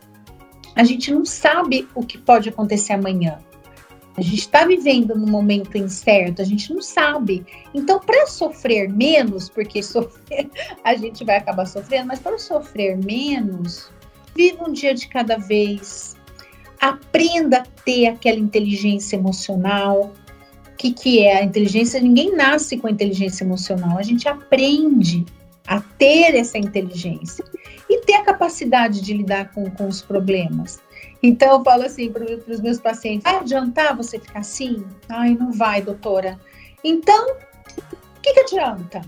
A 0.76 0.84
gente 0.84 1.14
não 1.14 1.24
sabe 1.24 1.88
o 1.94 2.04
que 2.04 2.18
pode 2.18 2.50
acontecer 2.50 2.94
amanhã. 2.94 3.38
A 4.18 4.22
gente 4.22 4.40
está 4.40 4.66
vivendo 4.66 5.16
num 5.16 5.30
momento 5.30 5.78
incerto, 5.78 6.42
a 6.42 6.46
gente 6.46 6.74
não 6.74 6.82
sabe. 6.82 7.46
Então, 7.74 8.00
para 8.00 8.28
sofrer 8.28 8.90
menos, 8.90 9.50
porque 9.50 9.82
sofrer, 9.84 10.50
a 10.84 10.96
gente 10.96 11.24
vai 11.24 11.38
acabar 11.38 11.66
sofrendo, 11.66 12.08
mas 12.08 12.20
para 12.20 12.38
sofrer 12.38 12.98
menos, 12.98 13.90
viva 14.36 14.68
um 14.68 14.72
dia 14.72 14.94
de 14.94 15.08
cada 15.08 15.38
vez. 15.38 16.16
Aprenda 16.80 17.60
a 17.60 17.66
ter 17.84 18.08
aquela 18.08 18.40
inteligência 18.40 19.16
emocional, 19.16 20.12
que, 20.82 20.92
que 20.92 21.20
é 21.20 21.38
a 21.38 21.44
inteligência? 21.44 22.02
Ninguém 22.02 22.36
nasce 22.36 22.76
com 22.76 22.88
a 22.88 22.92
inteligência 22.92 23.44
emocional, 23.44 24.00
a 24.00 24.02
gente 24.02 24.28
aprende 24.28 25.24
a 25.68 25.80
ter 25.80 26.36
essa 26.36 26.58
inteligência 26.58 27.46
e 27.88 28.02
ter 28.02 28.16
a 28.16 28.24
capacidade 28.24 29.00
de 29.00 29.14
lidar 29.14 29.52
com, 29.54 29.70
com 29.70 29.88
os 29.88 30.02
problemas. 30.02 30.80
Então, 31.24 31.58
eu 31.58 31.64
falo 31.64 31.84
assim 31.84 32.12
para 32.12 32.26
os 32.48 32.60
meus 32.62 32.80
pacientes: 32.80 33.24
vai 33.24 33.36
adiantar 33.36 33.96
você 33.96 34.20
ficar 34.20 34.40
assim? 34.40 34.86
Ai, 35.10 35.36
não 35.36 35.52
vai, 35.52 35.82
doutora. 35.82 36.40
Então, 36.84 37.36
o 38.18 38.22
que, 38.22 38.34
que 38.34 38.40
adianta? 38.40 39.02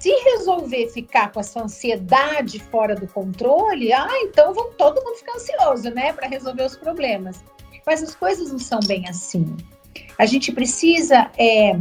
Se 0.00 0.10
resolver 0.10 0.88
ficar 0.88 1.30
com 1.30 1.38
essa 1.38 1.62
ansiedade 1.62 2.58
fora 2.58 2.94
do 2.94 3.06
controle, 3.06 3.92
ah, 3.92 4.08
então 4.22 4.52
vão 4.52 4.72
todo 4.72 5.02
mundo 5.02 5.16
ficar 5.16 5.34
ansioso, 5.34 5.90
né, 5.90 6.12
para 6.12 6.26
resolver 6.26 6.64
os 6.64 6.76
problemas. 6.76 7.44
Mas 7.86 8.02
as 8.02 8.14
coisas 8.14 8.50
não 8.50 8.58
são 8.58 8.80
bem 8.80 9.08
assim. 9.08 9.56
A 10.18 10.26
gente 10.26 10.50
precisa 10.50 11.30
é, 11.38 11.78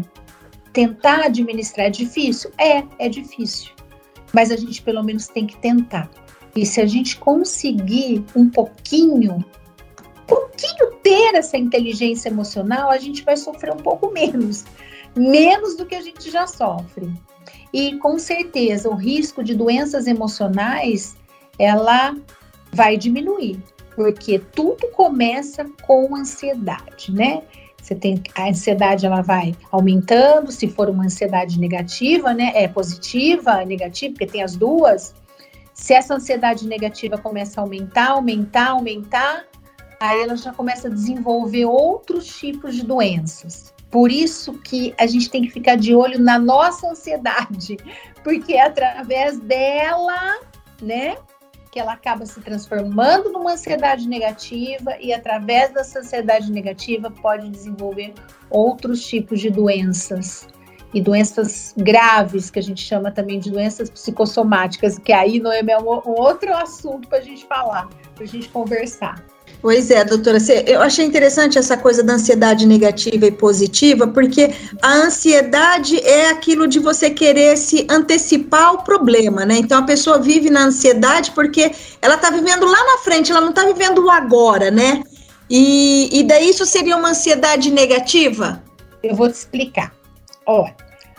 tentar 0.74 1.26
administrar. 1.26 1.88
É 1.88 1.90
difícil? 1.90 2.52
É, 2.58 2.84
é 3.00 3.10
difícil. 3.10 3.72
Mas 4.34 4.52
a 4.52 4.56
gente 4.56 4.82
pelo 4.82 5.04
menos 5.04 5.28
tem 5.28 5.48
que 5.48 5.58
tentar. 5.58 6.10
E 6.56 6.66
se 6.66 6.82
a 6.82 6.86
gente 6.86 7.18
conseguir 7.18 8.24
um 8.36 8.50
pouquinho, 8.50 9.44
pouquinho 10.62 10.92
ter 11.02 11.36
essa 11.36 11.58
inteligência 11.58 12.30
emocional, 12.30 12.90
a 12.90 12.98
gente 12.98 13.24
vai 13.24 13.36
sofrer 13.36 13.74
um 13.74 13.78
pouco 13.78 14.12
menos. 14.12 14.66
Menos 15.16 15.76
do 15.76 15.86
que 15.86 15.96
a 15.96 16.02
gente 16.02 16.30
já 16.30 16.48
sofre. 16.48 17.12
E 17.74 17.98
com 17.98 18.18
certeza 18.20 18.90
o 18.90 18.96
risco 18.96 19.44
de 19.44 19.56
doenças 19.56 20.08
emocionais 20.08 21.16
ela 21.58 22.16
vai 22.72 22.96
diminuir, 22.98 23.62
porque 23.96 24.40
tudo 24.40 24.88
começa 24.90 25.66
com 25.84 26.16
ansiedade, 26.16 27.12
né? 27.12 27.42
Você 27.82 27.96
tem 27.96 28.22
a 28.36 28.48
ansiedade, 28.48 29.06
ela 29.06 29.22
vai 29.22 29.56
aumentando. 29.72 30.52
Se 30.52 30.68
for 30.68 30.88
uma 30.90 31.06
ansiedade 31.06 31.60
negativa, 31.60 32.34
né? 32.34 32.52
É 32.54 32.68
positiva, 32.68 33.62
é 33.62 33.66
negativa, 33.66 34.14
porque 34.14 34.28
tem 34.28 34.44
as 34.44 34.56
duas. 34.56 35.16
Se 35.74 35.94
essa 35.94 36.14
ansiedade 36.14 36.68
negativa 36.68 37.18
começa 37.18 37.60
a 37.60 37.64
aumentar, 37.64 38.12
aumentar, 38.12 38.70
aumentar, 38.70 39.46
aí 40.02 40.24
ela 40.24 40.36
já 40.36 40.52
começa 40.52 40.88
a 40.88 40.92
desenvolver 40.92 41.66
outros 41.66 42.26
tipos 42.26 42.76
de 42.76 42.84
doenças. 42.84 43.72
Por 43.92 44.12
isso 44.12 44.54
que 44.54 44.96
a 44.98 45.06
gente 45.06 45.30
tem 45.30 45.44
que 45.44 45.52
ficar 45.52 45.76
de 45.76 45.94
olho 45.94 46.20
na 46.20 46.40
nossa 46.40 46.90
ansiedade, 46.90 47.78
porque 48.24 48.54
é 48.54 48.66
através 48.66 49.38
dela, 49.40 50.40
né, 50.82 51.18
que 51.72 51.80
ela 51.80 51.94
acaba 51.94 52.26
se 52.26 52.42
transformando 52.42 53.32
numa 53.32 53.54
ansiedade 53.54 54.08
negativa 54.08 54.98
e 55.00 55.14
através 55.14 55.72
dessa 55.72 56.00
ansiedade 56.00 56.52
negativa 56.52 57.12
pode 57.12 57.50
desenvolver 57.50 58.14
outros 58.50 59.06
tipos 59.06 59.40
de 59.40 59.50
doenças 59.50 60.48
e 60.94 61.00
doenças 61.00 61.74
graves 61.78 62.50
que 62.50 62.60
a 62.60 62.64
gente 62.64 62.82
chama 62.82 63.12
também 63.12 63.40
de 63.40 63.50
doenças 63.50 63.90
psicossomáticas, 63.90 64.98
que 64.98 65.14
aí 65.14 65.40
não 65.40 65.52
é 65.52 65.62
um 65.80 65.86
outro 65.88 66.54
assunto 66.54 67.08
para 67.08 67.20
a 67.20 67.22
gente 67.22 67.46
falar, 67.46 67.88
para 68.16 68.24
a 68.24 68.28
gente 68.28 68.50
conversar. 68.50 69.24
Pois 69.62 69.92
é, 69.92 70.04
doutora, 70.04 70.40
eu 70.66 70.82
achei 70.82 71.06
interessante 71.06 71.60
essa 71.60 71.78
coisa 71.78 72.02
da 72.02 72.14
ansiedade 72.14 72.66
negativa 72.66 73.28
e 73.28 73.32
positiva, 73.32 74.08
porque 74.08 74.52
a 74.82 74.94
ansiedade 74.94 76.00
é 76.00 76.32
aquilo 76.32 76.68
de 76.68 76.80
você 76.80 77.12
querer 77.12 77.56
se 77.58 77.86
antecipar 77.88 78.70
ao 78.70 78.84
problema, 78.84 79.46
né? 79.46 79.58
Então 79.58 79.78
a 79.78 79.84
pessoa 79.84 80.18
vive 80.18 80.50
na 80.50 80.64
ansiedade 80.64 81.30
porque 81.32 81.72
ela 82.02 82.16
está 82.16 82.32
vivendo 82.32 82.66
lá 82.66 82.84
na 82.86 82.98
frente, 83.04 83.32
ela 83.32 83.40
não 83.40 83.52
está 83.52 83.64
vivendo 83.66 84.04
o 84.04 84.10
agora, 84.10 84.72
né? 84.72 85.04
E, 85.48 86.10
e 86.12 86.24
daí 86.24 86.50
isso 86.50 86.66
seria 86.66 86.98
uma 86.98 87.10
ansiedade 87.10 87.70
negativa? 87.70 88.64
Eu 89.04 89.16
vou 89.16 89.30
te 89.30 89.36
explicar. 89.36 89.94
Olha, 90.44 90.76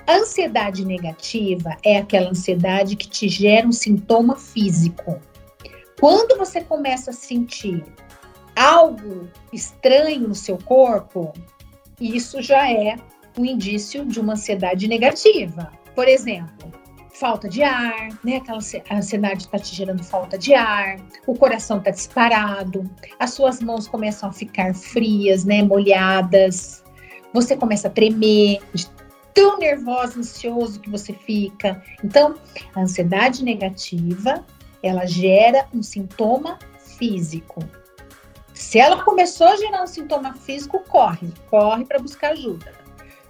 A 0.07 0.17
ansiedade 0.17 0.85
negativa 0.85 1.77
é 1.85 1.99
aquela 1.99 2.31
ansiedade 2.31 2.97
que 2.97 3.09
te 3.09 3.29
gera 3.29 3.67
um 3.67 3.73
sintoma 3.73 4.35
físico. 4.35 5.21
Quando 6.01 6.37
você 6.37 6.61
começa 6.61 7.11
a 7.11 7.15
sentir 7.15 7.85
algo 8.57 9.29
estranho 9.53 10.29
no 10.29 10.35
seu 10.35 10.59
corpo, 10.59 11.33
isso 12.01 12.43
já 12.43 12.71
é 12.71 12.97
um 13.39 13.45
indício 13.45 14.05
de 14.05 14.21
uma 14.21 14.35
ansiedade 14.35 14.87
negativa. 14.89 15.71
Por 15.95 16.09
exemplo, 16.09 16.71
falta 17.13 17.49
de 17.49 17.63
ar, 17.63 18.09
né? 18.25 18.37
Aquela 18.37 18.59
ansiedade 18.91 19.45
está 19.45 19.59
te 19.59 19.75
gerando 19.75 20.03
falta 20.03 20.37
de 20.37 20.55
ar, 20.55 20.97
o 21.27 21.35
coração 21.35 21.79
está 21.79 21.91
disparado, 21.91 22.91
as 23.19 23.33
suas 23.35 23.61
mãos 23.61 23.87
começam 23.87 24.29
a 24.29 24.33
ficar 24.33 24.75
frias, 24.75 25.45
né? 25.45 25.63
Molhadas, 25.63 26.83
você 27.33 27.57
começa 27.57 27.89
a 27.89 27.91
tremer 27.91 28.61
de 28.75 28.87
tão 29.33 29.59
nervoso, 29.59 30.19
ansioso 30.19 30.81
que 30.81 30.91
você 30.91 31.13
fica. 31.13 31.83
Então, 32.05 32.35
a 32.75 32.81
ansiedade 32.81 33.43
negativa, 33.43 34.45
ela 34.83 35.07
gera 35.07 35.67
um 35.73 35.83
sintoma 35.83 36.59
físico. 36.99 37.63
Se 38.63 38.79
ela 38.79 39.03
começou 39.05 39.49
a 39.49 39.57
gerar 39.57 39.83
um 39.83 39.87
sintoma 39.87 40.33
físico, 40.33 40.83
corre, 40.89 41.29
corre 41.51 41.85
para 41.85 41.99
buscar 41.99 42.31
ajuda. 42.31 42.73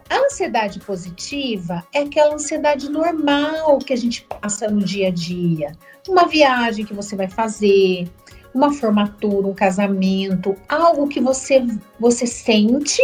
A 0.08 0.18
ansiedade 0.18 0.78
positiva 0.78 1.82
é 1.92 2.00
aquela 2.00 2.34
ansiedade 2.34 2.88
normal 2.88 3.78
que 3.78 3.92
a 3.92 3.96
gente 3.96 4.22
passa 4.22 4.68
no 4.68 4.84
dia 4.84 5.08
a 5.08 5.10
dia. 5.10 5.72
Uma 6.06 6.28
viagem 6.28 6.84
que 6.84 6.94
você 6.94 7.16
vai 7.16 7.28
fazer, 7.28 8.08
uma 8.54 8.72
formatura, 8.72 9.48
um 9.48 9.54
casamento, 9.54 10.54
algo 10.68 11.08
que 11.08 11.20
você, 11.20 11.66
você 11.98 12.26
sente, 12.26 13.02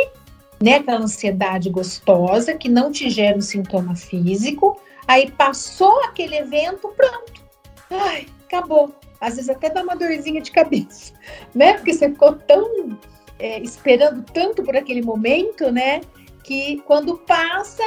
né? 0.63 0.77
Aquela 0.77 1.01
ansiedade 1.01 1.71
gostosa 1.71 2.55
que 2.55 2.69
não 2.69 2.93
te 2.93 3.11
gera 3.11 3.37
um 3.37 3.41
sintoma 3.41 3.97
físico. 3.97 4.81
Aí 5.09 5.31
passou 5.31 6.05
aquele 6.05 6.37
evento, 6.37 6.89
pronto. 6.95 7.43
Ai, 7.91 8.27
acabou. 8.57 8.95
Às 9.21 9.37
vezes 9.37 9.51
até 9.51 9.71
dá 9.71 9.83
uma 9.83 9.97
dorzinha 9.97 10.41
de 10.41 10.51
cabeça, 10.51 11.13
né? 11.55 11.75
Porque 11.75 11.93
você 11.93 12.09
ficou 12.09 12.35
tão 12.35 12.99
é, 13.39 13.61
esperando 13.61 14.25
tanto 14.33 14.63
por 14.63 14.77
aquele 14.77 15.03
momento, 15.03 15.71
né? 15.71 16.01
que 16.49 16.83
quando 16.87 17.19
passa, 17.19 17.83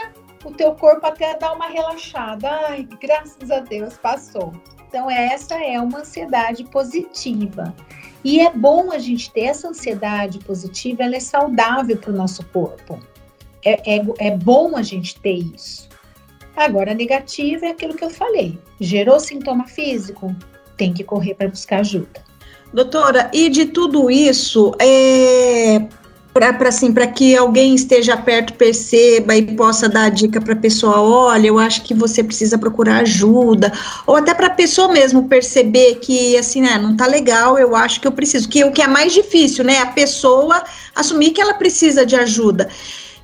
o 0.46 0.52
teu 0.52 0.76
corpo 0.76 1.04
até 1.08 1.36
dá 1.36 1.52
uma 1.52 1.68
relaxada. 1.68 2.48
Ai, 2.68 2.88
graças 3.02 3.50
a 3.50 3.60
Deus, 3.60 3.98
passou. 3.98 4.54
Então, 4.88 5.10
essa 5.10 5.56
é 5.56 5.82
uma 5.82 6.02
ansiedade 6.02 6.64
positiva. 6.66 7.76
E 8.24 8.40
é 8.40 8.52
bom 8.52 8.92
a 8.92 9.00
gente 9.00 9.32
ter 9.32 9.46
essa 9.46 9.68
ansiedade 9.68 10.38
positiva, 10.40 11.02
ela 11.02 11.16
é 11.16 11.20
saudável 11.20 11.98
para 11.98 12.12
o 12.12 12.16
nosso 12.16 12.46
corpo. 12.50 13.00
É, 13.66 13.96
é, 13.96 14.02
é 14.20 14.38
bom 14.38 14.78
a 14.78 14.84
gente 14.84 15.20
ter 15.20 15.38
isso. 15.38 15.90
Agora, 16.56 16.92
a 16.92 16.96
negativa 16.96 17.66
é 17.66 17.70
aquilo 17.70 17.96
que 17.96 18.04
eu 18.04 18.12
falei. 18.12 18.60
Gerou 18.80 19.20
sintoma 19.20 19.66
físico? 19.66 20.36
Tem 20.82 20.92
que 20.92 21.04
correr 21.04 21.36
para 21.36 21.48
buscar 21.48 21.82
ajuda. 21.82 22.24
Doutora, 22.74 23.30
e 23.32 23.50
de 23.50 23.66
tudo 23.66 24.10
isso, 24.10 24.74
é, 24.80 25.86
para 26.34 26.70
assim, 26.70 26.92
que 27.14 27.38
alguém 27.38 27.76
esteja 27.76 28.18
perto, 28.18 28.56
perceba 28.56 29.36
e 29.36 29.56
possa 29.56 29.88
dar 29.88 30.06
a 30.06 30.10
dica 30.10 30.42
para 30.42 30.54
a 30.54 30.56
pessoa, 30.56 31.00
olha, 31.00 31.46
eu 31.46 31.60
acho 31.60 31.84
que 31.84 31.94
você 31.94 32.24
precisa 32.24 32.58
procurar 32.58 33.02
ajuda, 33.02 33.72
ou 34.08 34.16
até 34.16 34.34
para 34.34 34.48
a 34.48 34.50
pessoa 34.50 34.92
mesmo 34.92 35.28
perceber 35.28 36.00
que 36.02 36.36
assim, 36.36 36.62
né, 36.62 36.80
não 36.80 36.98
tá 36.98 37.06
legal, 37.06 37.60
eu 37.60 37.76
acho 37.76 38.02
que 38.02 38.08
eu 38.08 38.12
preciso, 38.12 38.50
que 38.50 38.64
o 38.64 38.72
que 38.72 38.82
é 38.82 38.88
mais 38.88 39.14
difícil, 39.14 39.64
né, 39.64 39.82
a 39.82 39.88
pessoa 39.88 40.64
assumir 40.96 41.30
que 41.30 41.42
ela 41.42 41.54
precisa 41.54 42.04
de 42.08 42.16
ajuda. 42.16 42.70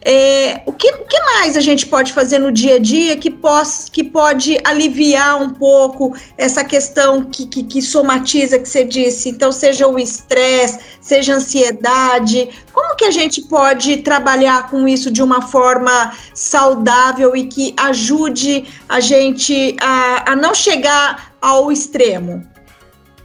É, 0.02 0.62
o, 0.66 0.72
que, 0.72 0.92
que 0.92 1.20
mais 1.24 1.58
a 1.58 1.62
gente 1.62 1.86
pode 1.86 2.14
fazer 2.14 2.40
no 2.40 2.52
dia 2.52 2.76
a 2.76 2.80
dia 2.80 3.18
que, 3.18 3.30
pos, 3.30 3.90
que 3.92 4.04
pode 4.04 4.58
aliviar 4.64 5.42
um 5.42 5.50
pouco 5.50 6.16
essa 6.38 6.64
questão 6.64 7.26
que, 7.26 7.46
que, 7.48 7.64
que 7.64 7.82
somatiza, 7.82 8.60
que 8.60 8.70
você 8.70 8.84
disse? 8.84 9.30
Então, 9.30 9.52
seja 9.52 9.88
o 9.88 10.00
estresse, 10.00 10.80
seja 11.02 11.34
a 11.34 11.38
ansiedade. 11.38 12.50
Como 12.72 12.96
que 12.96 13.06
a 13.06 13.12
gente 13.12 13.42
pode 13.42 13.98
trabalhar 13.98 14.70
com 14.70 14.88
isso 14.88 15.12
de 15.12 15.22
uma 15.22 15.42
forma 15.42 16.14
saudável 16.34 17.36
e 17.36 17.48
que 17.48 17.74
ajude 17.76 18.66
a 18.88 19.00
gente 19.00 19.76
a, 19.82 20.32
a 20.32 20.36
não 20.36 20.54
chegar 20.54 21.34
ao 21.42 21.72
extremo? 21.72 22.46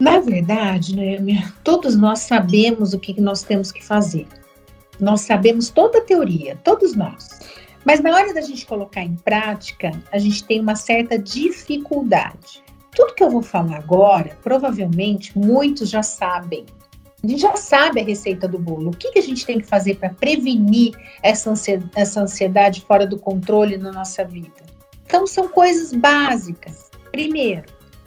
Na 0.00 0.18
verdade, 0.18 0.96
né, 0.96 1.52
todos 1.62 1.94
nós 1.94 2.20
sabemos 2.20 2.92
o 2.92 2.98
que 2.98 3.20
nós 3.20 3.44
temos 3.44 3.70
que 3.70 3.84
fazer. 3.84 4.26
Nós 5.02 5.22
sabemos 5.22 5.68
toda 5.68 5.98
a 5.98 6.00
teoria, 6.00 6.56
todos 6.62 6.94
nós. 6.94 7.40
Mas 7.84 8.00
na 8.00 8.14
hora 8.14 8.32
da 8.32 8.40
gente 8.40 8.64
colocar 8.64 9.02
em 9.02 9.16
prática, 9.16 9.90
a 10.12 10.16
gente 10.16 10.44
tem 10.44 10.60
uma 10.60 10.76
certa 10.76 11.18
dificuldade. 11.18 12.62
Tudo 12.94 13.12
que 13.12 13.24
eu 13.24 13.28
vou 13.28 13.42
falar 13.42 13.78
agora, 13.78 14.38
provavelmente 14.44 15.36
muitos 15.36 15.90
já 15.90 16.04
sabem. 16.04 16.64
A 17.20 17.26
gente 17.26 17.40
já 17.40 17.56
sabe 17.56 18.00
a 18.00 18.04
receita 18.04 18.46
do 18.46 18.60
bolo. 18.60 18.90
O 18.90 18.96
que, 18.96 19.10
que 19.10 19.18
a 19.18 19.22
gente 19.22 19.44
tem 19.44 19.58
que 19.58 19.66
fazer 19.66 19.96
para 19.96 20.10
prevenir 20.10 20.92
essa 21.20 21.50
ansiedade, 22.20 22.82
fora 22.82 23.04
do 23.04 23.18
controle 23.18 23.76
na 23.76 23.90
nossa 23.90 24.24
vida? 24.24 24.62
Então, 25.04 25.26
são 25.26 25.48
coisas 25.48 25.92
básicas. 25.92 26.92
Primeiro, 27.10 27.64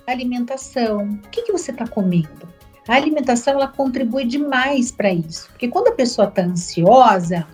alimentação. 0.08 1.04
O 1.26 1.30
que, 1.30 1.42
que 1.42 1.52
você 1.52 1.72
está 1.72 1.86
comendo? 1.86 2.48
A 2.88 2.96
alimentação 2.96 3.56
ela 3.56 3.68
contribui 3.68 4.26
demais 4.26 4.92
para 4.92 5.12
isso, 5.12 5.50
porque 5.50 5.68
quando 5.68 5.88
a 5.88 5.94
pessoa 5.94 6.28
está 6.28 6.44
ansiosa, 6.44 7.48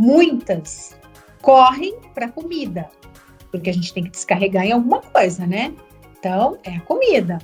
muitas 0.00 0.96
correm 1.42 1.94
para 2.14 2.26
a 2.26 2.30
comida, 2.30 2.88
porque 3.50 3.68
a 3.68 3.72
gente 3.72 3.92
tem 3.92 4.04
que 4.04 4.10
descarregar 4.10 4.64
em 4.64 4.72
alguma 4.72 5.00
coisa, 5.00 5.46
né? 5.46 5.74
Então, 6.18 6.56
é 6.64 6.76
a 6.76 6.80
comida. 6.80 7.38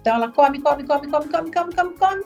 Então, 0.00 0.14
ela 0.14 0.30
come, 0.30 0.60
come, 0.60 0.84
come, 0.84 1.08
come, 1.08 1.28
come, 1.28 1.50
come, 1.50 1.74
come, 1.74 1.94
come. 1.98 2.22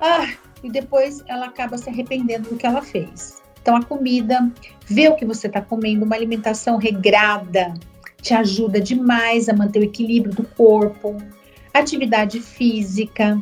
Ah, 0.00 0.28
e 0.62 0.70
depois 0.70 1.24
ela 1.26 1.46
acaba 1.46 1.78
se 1.78 1.88
arrependendo 1.88 2.50
do 2.50 2.56
que 2.56 2.66
ela 2.66 2.82
fez. 2.82 3.40
Então, 3.62 3.76
a 3.76 3.82
comida, 3.82 4.50
ver 4.86 5.10
o 5.10 5.16
que 5.16 5.24
você 5.24 5.46
está 5.46 5.60
comendo, 5.60 6.04
uma 6.04 6.16
alimentação 6.16 6.76
regrada, 6.76 7.74
te 8.20 8.34
ajuda 8.34 8.80
demais 8.80 9.48
a 9.48 9.54
manter 9.54 9.80
o 9.80 9.84
equilíbrio 9.84 10.34
do 10.34 10.44
corpo. 10.44 11.16
Atividade 11.72 12.40
física, 12.40 13.40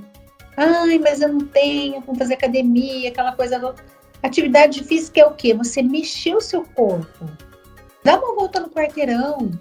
Ai, 0.61 0.99
mas 0.99 1.21
eu 1.21 1.29
não 1.29 1.47
tenho 1.47 2.03
como 2.03 2.19
fazer 2.19 2.35
academia, 2.35 3.11
aquela 3.11 3.31
coisa. 3.31 3.75
Atividade 4.21 4.83
física 4.83 5.21
é 5.21 5.25
o 5.25 5.31
quê? 5.31 5.55
Você 5.55 5.81
mexer 5.81 6.35
o 6.35 6.41
seu 6.41 6.65
corpo. 6.65 7.27
Dá 8.03 8.19
uma 8.19 8.35
volta 8.35 8.59
no 8.59 8.69
quarteirão, 8.69 9.53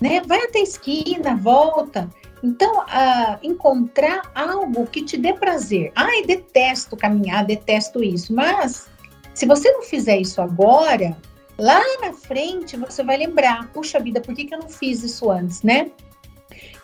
né? 0.00 0.20
Vai 0.26 0.42
até 0.42 0.58
a 0.58 0.62
esquina, 0.62 1.36
volta. 1.36 2.10
Então, 2.42 2.80
uh, 2.80 3.38
encontrar 3.40 4.32
algo 4.34 4.84
que 4.88 5.04
te 5.04 5.16
dê 5.16 5.32
prazer. 5.32 5.92
Ai, 5.94 6.24
detesto 6.24 6.96
caminhar, 6.96 7.46
detesto 7.46 8.02
isso. 8.02 8.34
Mas, 8.34 8.90
se 9.32 9.46
você 9.46 9.70
não 9.70 9.82
fizer 9.82 10.18
isso 10.18 10.42
agora, 10.42 11.16
lá 11.56 11.80
na 12.00 12.12
frente 12.12 12.76
você 12.76 13.04
vai 13.04 13.16
lembrar: 13.16 13.68
puxa 13.68 14.00
vida, 14.00 14.20
por 14.20 14.34
que, 14.34 14.46
que 14.46 14.54
eu 14.56 14.58
não 14.58 14.68
fiz 14.68 15.04
isso 15.04 15.30
antes, 15.30 15.62
né? 15.62 15.92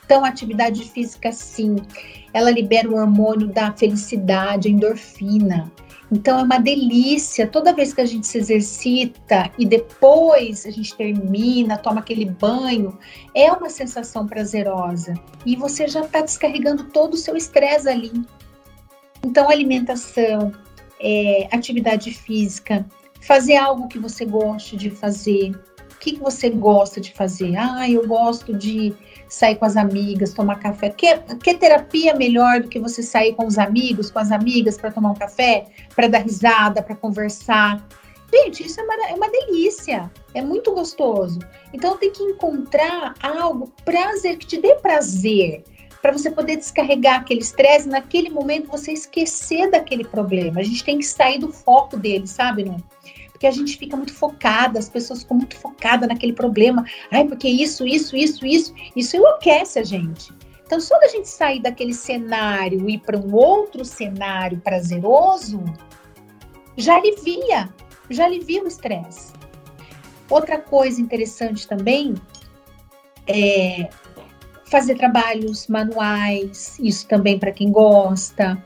Então, 0.09 0.25
atividade 0.25 0.85
física, 0.85 1.31
sim, 1.31 1.77
ela 2.33 2.51
libera 2.51 2.89
o 2.89 2.95
hormônio 2.95 3.47
da 3.47 3.71
felicidade, 3.75 4.71
endorfina. 4.71 5.71
Então, 6.11 6.39
é 6.39 6.43
uma 6.45 6.59
delícia. 6.59 7.47
Toda 7.47 7.75
vez 7.75 7.93
que 7.93 8.01
a 8.01 8.07
gente 8.07 8.27
se 8.27 8.39
exercita 8.39 9.51
e 9.59 9.67
depois 9.67 10.65
a 10.65 10.71
gente 10.71 10.97
termina, 10.97 11.77
toma 11.77 12.01
aquele 12.01 12.25
banho, 12.25 12.99
é 13.35 13.53
uma 13.53 13.69
sensação 13.69 14.27
prazerosa. 14.27 15.13
E 15.45 15.55
você 15.55 15.87
já 15.87 16.01
está 16.01 16.23
descarregando 16.23 16.85
todo 16.85 17.13
o 17.13 17.19
seu 17.19 17.37
estresse 17.37 17.91
ali. 17.91 18.11
Então, 19.23 19.51
alimentação, 19.51 20.53
é, 20.99 21.49
atividade 21.53 22.13
física, 22.13 22.87
fazer 23.21 23.57
algo 23.57 23.89
que 23.89 23.99
você 23.99 24.25
goste 24.25 24.75
de 24.75 24.89
fazer. 24.89 25.53
O 25.99 26.01
que, 26.01 26.17
você 26.17 26.49
gosta 26.49 27.01
de 27.01 27.13
fazer? 27.13 27.57
Ah, 27.57 27.91
eu 27.91 28.07
gosto 28.07 28.55
de 28.55 28.95
sair 29.29 29.57
com 29.57 29.65
as 29.65 29.77
amigas, 29.77 30.33
tomar 30.33 30.61
café. 30.61 30.91
Que, 30.91 31.19
que 31.43 31.55
terapia 31.55 32.15
melhor 32.15 32.61
do 32.61 32.69
que 32.69 32.79
você 32.79 33.03
sair 33.03 33.35
com 33.35 33.45
os 33.45 33.59
amigos, 33.59 34.09
com 34.09 34.21
as 34.21 34.31
amigas, 34.31 34.79
para 34.79 34.93
tomar 34.93 35.11
um 35.11 35.15
café, 35.15 35.67
para 35.97 36.07
dar 36.07 36.19
risada, 36.19 36.81
para 36.81 36.95
conversar? 36.95 37.85
Gente, 38.33 38.65
isso 38.65 38.81
é 38.81 38.85
uma, 38.85 39.09
é 39.09 39.15
uma 39.15 39.29
delícia, 39.29 40.09
é 40.33 40.41
muito 40.41 40.73
gostoso. 40.73 41.41
Então 41.73 41.97
tem 41.97 42.13
que 42.13 42.23
encontrar 42.23 43.15
algo 43.21 43.73
prazer 43.85 44.37
que 44.37 44.47
te 44.47 44.61
dê 44.61 44.77
prazer, 44.77 45.65
para 46.01 46.13
você 46.13 46.31
poder 46.31 46.57
descarregar 46.57 47.21
aquele 47.21 47.41
estresse 47.41 47.89
naquele 47.89 48.31
momento 48.31 48.69
você 48.69 48.93
esquecer 48.93 49.69
daquele 49.69 50.05
problema. 50.05 50.61
A 50.61 50.63
gente 50.63 50.85
tem 50.85 50.99
que 50.99 51.07
sair 51.07 51.41
do 51.41 51.53
foco 51.53 51.97
dele, 51.97 52.29
sabe, 52.29 52.65
né? 52.65 52.77
Porque 53.39 53.47
a 53.47 53.53
gente 53.53 53.79
fica 53.79 53.97
muito 53.97 54.13
focada, 54.13 54.81
as 54.81 54.89
pessoas 54.89 55.23
ficam 55.23 55.37
muito 55.37 55.57
focadas 55.57 56.09
naquele 56.09 56.33
problema. 56.33 56.85
Ai, 57.09 57.25
porque 57.25 57.49
isso, 57.49 57.87
isso, 57.87 58.17
isso, 58.17 58.45
isso, 58.45 58.75
isso 58.97 59.17
enlouquece 59.17 59.79
a 59.79 59.85
gente. 59.85 60.33
Então, 60.67 60.81
só 60.81 60.99
da 60.99 61.07
gente 61.07 61.29
sair 61.29 61.63
daquele 61.63 61.95
cenário 61.95 62.91
e 62.91 62.95
ir 62.95 62.99
para 62.99 63.17
um 63.17 63.33
outro 63.33 63.85
cenário 63.85 64.59
prazeroso, 64.59 65.63
já 66.77 66.97
alivia, 66.97 67.73
já 68.11 68.25
alivia 68.25 68.65
o 68.65 68.67
estresse. 68.67 69.33
Outra 70.29 70.59
coisa 70.59 71.01
interessante 71.01 71.69
também 71.69 72.17
é 73.25 73.89
fazer 74.65 74.97
trabalhos 74.97 75.69
manuais, 75.69 76.77
isso 76.81 77.07
também 77.07 77.39
para 77.39 77.53
quem 77.53 77.71
gosta. 77.71 78.61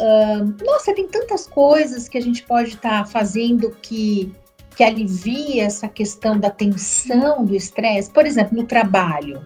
Uh, 0.00 0.64
nossa, 0.64 0.94
tem 0.94 1.08
tantas 1.08 1.46
coisas 1.46 2.08
que 2.08 2.16
a 2.16 2.22
gente 2.22 2.44
pode 2.44 2.70
estar 2.70 3.04
tá 3.04 3.04
fazendo 3.04 3.76
que, 3.82 4.32
que 4.76 4.84
alivia 4.84 5.64
essa 5.64 5.88
questão 5.88 6.38
da 6.38 6.50
tensão, 6.50 7.44
do 7.44 7.54
estresse. 7.54 8.10
Por 8.10 8.24
exemplo, 8.26 8.56
no 8.56 8.64
trabalho. 8.64 9.44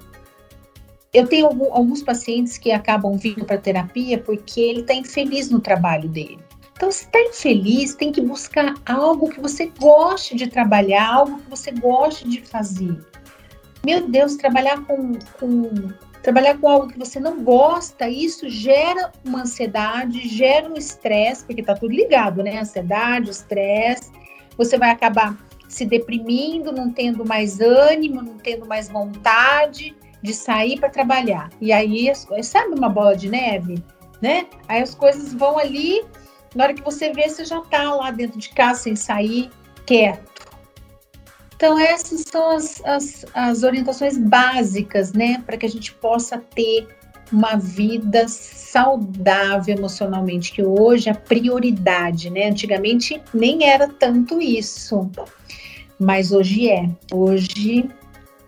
Eu 1.12 1.27
tenho 1.27 1.47
alguns 1.47 2.03
pacientes 2.03 2.57
que 2.57 2.73
acabam 2.73 3.17
vindo 3.17 3.45
para 3.45 3.59
terapia 3.59 4.19
porque 4.19 4.61
ele 4.61 4.81
está 4.81 4.95
infeliz 4.95 5.51
no 5.51 5.61
trabalho 5.61 6.09
dele. 6.09 6.38
Então, 6.75 6.91
se 6.91 7.05
está 7.05 7.21
infeliz, 7.21 7.95
tem 7.95 8.11
que 8.11 8.21
buscar 8.21 8.75
algo 8.87 9.29
que 9.29 9.41
você 9.41 9.71
goste 9.79 10.35
de 10.35 10.49
trabalhar, 10.49 11.15
algo 11.15 11.38
que 11.38 11.51
você 11.51 11.71
goste 11.71 12.29
de 12.29 12.41
fazer. 12.41 12.99
Meu 13.85 14.09
Deus, 14.09 14.37
trabalhar 14.37 14.85
com, 14.85 15.12
com 15.38 15.93
trabalhar 16.22 16.56
com 16.58 16.68
algo 16.68 16.88
que 16.88 16.98
você 16.98 17.18
não 17.18 17.42
gosta, 17.42 18.08
isso 18.08 18.48
gera 18.48 19.11
uma 19.24 19.42
ansiedade, 19.42 20.28
gera 20.28 20.68
um 20.68 20.76
estresse, 20.76 21.44
porque 21.44 21.61
está 21.61 21.74
tudo 21.74 21.92
ligado, 21.92 22.42
né? 22.42 22.61
Ansiedade, 22.61 23.30
estresse. 23.30 24.11
Você 24.56 24.78
vai 24.78 24.90
acabar 24.90 25.37
se 25.68 25.85
deprimindo, 25.85 26.70
não 26.70 26.92
tendo 26.92 27.24
mais 27.24 27.61
ânimo, 27.61 28.22
não 28.22 28.37
tendo 28.38 28.66
mais 28.66 28.88
vontade 28.88 29.96
de 30.22 30.32
sair 30.32 30.78
para 30.78 30.88
trabalhar. 30.88 31.50
E 31.61 31.72
aí, 31.72 32.12
sabe 32.42 32.74
uma 32.74 32.88
bola 32.88 33.16
de 33.16 33.28
neve, 33.28 33.82
né? 34.20 34.46
Aí 34.68 34.80
as 34.80 34.94
coisas 34.94 35.35
vão 35.35 35.58
ali, 35.58 36.04
na 36.54 36.64
hora 36.64 36.74
que 36.74 36.82
você 36.82 37.12
vê, 37.12 37.28
você 37.28 37.44
já 37.44 37.58
está 37.58 37.92
lá 37.94 38.11
dentro 38.11 38.38
de 38.38 38.50
casa 38.50 38.82
sem 38.82 38.94
sair, 38.94 39.50
quieto. 39.85 40.32
Então, 41.62 41.79
essas 41.79 42.25
são 42.27 42.51
as, 42.51 42.83
as, 42.85 43.25
as 43.33 43.62
orientações 43.62 44.18
básicas, 44.18 45.12
né, 45.12 45.40
para 45.46 45.57
que 45.57 45.64
a 45.64 45.68
gente 45.68 45.94
possa 45.94 46.37
ter 46.37 46.88
uma 47.33 47.55
vida 47.55 48.27
saudável 48.27 49.77
emocionalmente, 49.77 50.51
que 50.51 50.61
hoje 50.61 51.09
é 51.09 51.12
a 51.12 51.14
prioridade, 51.14 52.31
né? 52.31 52.48
Antigamente 52.48 53.22
nem 53.33 53.70
era 53.70 53.87
tanto 53.87 54.42
isso, 54.42 55.09
mas 56.01 56.33
hoje 56.33 56.68
é. 56.68 56.90
Hoje, 57.12 57.88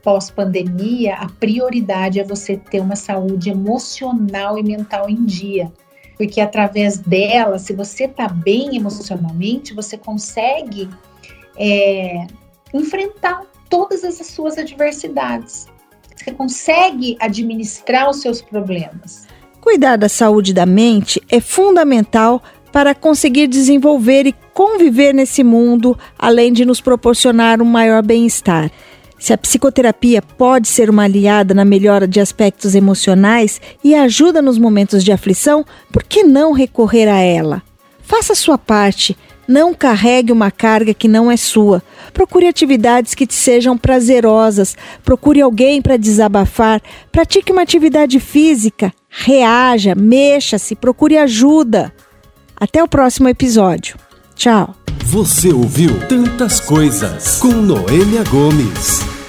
pós-pandemia, 0.03 1.14
a 1.14 1.29
prioridade 1.29 2.18
é 2.18 2.24
você 2.24 2.57
ter 2.57 2.81
uma 2.81 2.96
saúde 2.96 3.48
emocional 3.48 4.59
e 4.59 4.62
mental 4.64 5.09
em 5.09 5.24
dia. 5.24 5.72
Porque 6.18 6.40
através 6.40 6.98
dela, 6.98 7.61
se 7.61 7.72
você 7.72 8.07
está 8.07 8.27
bem 8.27 8.77
emocionalmente, 8.77 9.72
você 9.72 9.96
consegue 9.96 10.90
é, 11.57 12.27
enfrentar 12.74 13.42
todas 13.70 14.04
as 14.04 14.14
suas 14.26 14.58
adversidades. 14.58 15.66
Você 16.14 16.32
consegue 16.32 17.16
administrar 17.20 18.10
os 18.10 18.20
seus 18.20 18.42
problemas. 18.42 19.26
Cuidar 19.60 19.96
da 19.96 20.08
saúde 20.08 20.52
da 20.52 20.66
mente 20.66 21.22
é 21.30 21.40
fundamental 21.40 22.42
para 22.72 22.94
conseguir 22.94 23.46
desenvolver 23.46 24.26
e 24.26 24.34
conviver 24.52 25.14
nesse 25.14 25.44
mundo, 25.44 25.96
além 26.18 26.52
de 26.52 26.64
nos 26.64 26.80
proporcionar 26.80 27.62
um 27.62 27.64
maior 27.64 28.02
bem-estar. 28.02 28.70
Se 29.18 29.32
a 29.32 29.38
psicoterapia 29.38 30.20
pode 30.20 30.68
ser 30.68 30.90
uma 30.90 31.04
aliada 31.04 31.54
na 31.54 31.64
melhora 31.64 32.06
de 32.06 32.20
aspectos 32.20 32.74
emocionais 32.74 33.60
e 33.82 33.94
ajuda 33.94 34.42
nos 34.42 34.58
momentos 34.58 35.02
de 35.02 35.12
aflição, 35.12 35.64
por 35.90 36.02
que 36.02 36.24
não 36.24 36.52
recorrer 36.52 37.08
a 37.08 37.20
ela? 37.20 37.62
Faça 38.02 38.34
a 38.34 38.37
sua 38.37 38.58
parte 38.58 39.16
não 39.46 39.74
carregue 39.74 40.33
uma 40.33 40.50
carga 40.50 40.94
que 40.94 41.09
não 41.09 41.30
é 41.30 41.37
sua. 41.37 41.83
Procure 42.12 42.46
atividades 42.46 43.14
que 43.14 43.26
te 43.26 43.35
sejam 43.35 43.76
prazerosas. 43.76 44.76
Procure 45.04 45.40
alguém 45.40 45.80
para 45.83 45.96
desabafar. 45.96 46.80
Pratique 47.11 47.52
uma 47.52 47.62
atividade 47.62 48.20
física. 48.20 48.92
Reaja, 49.09 49.94
mexa-se, 49.94 50.74
procure 50.74 51.18
ajuda. 51.18 51.92
Até 52.57 52.83
o 52.83 52.88
próximo 52.88 53.28
episódio. 53.28 53.96
Tchau. 54.35 54.74
Você 55.04 55.52
ouviu 55.52 55.90
Tantas 56.09 56.61
Coisas 56.61 57.38
com 57.38 57.48
Noêmia 57.48 58.24
Gomes. 58.24 59.23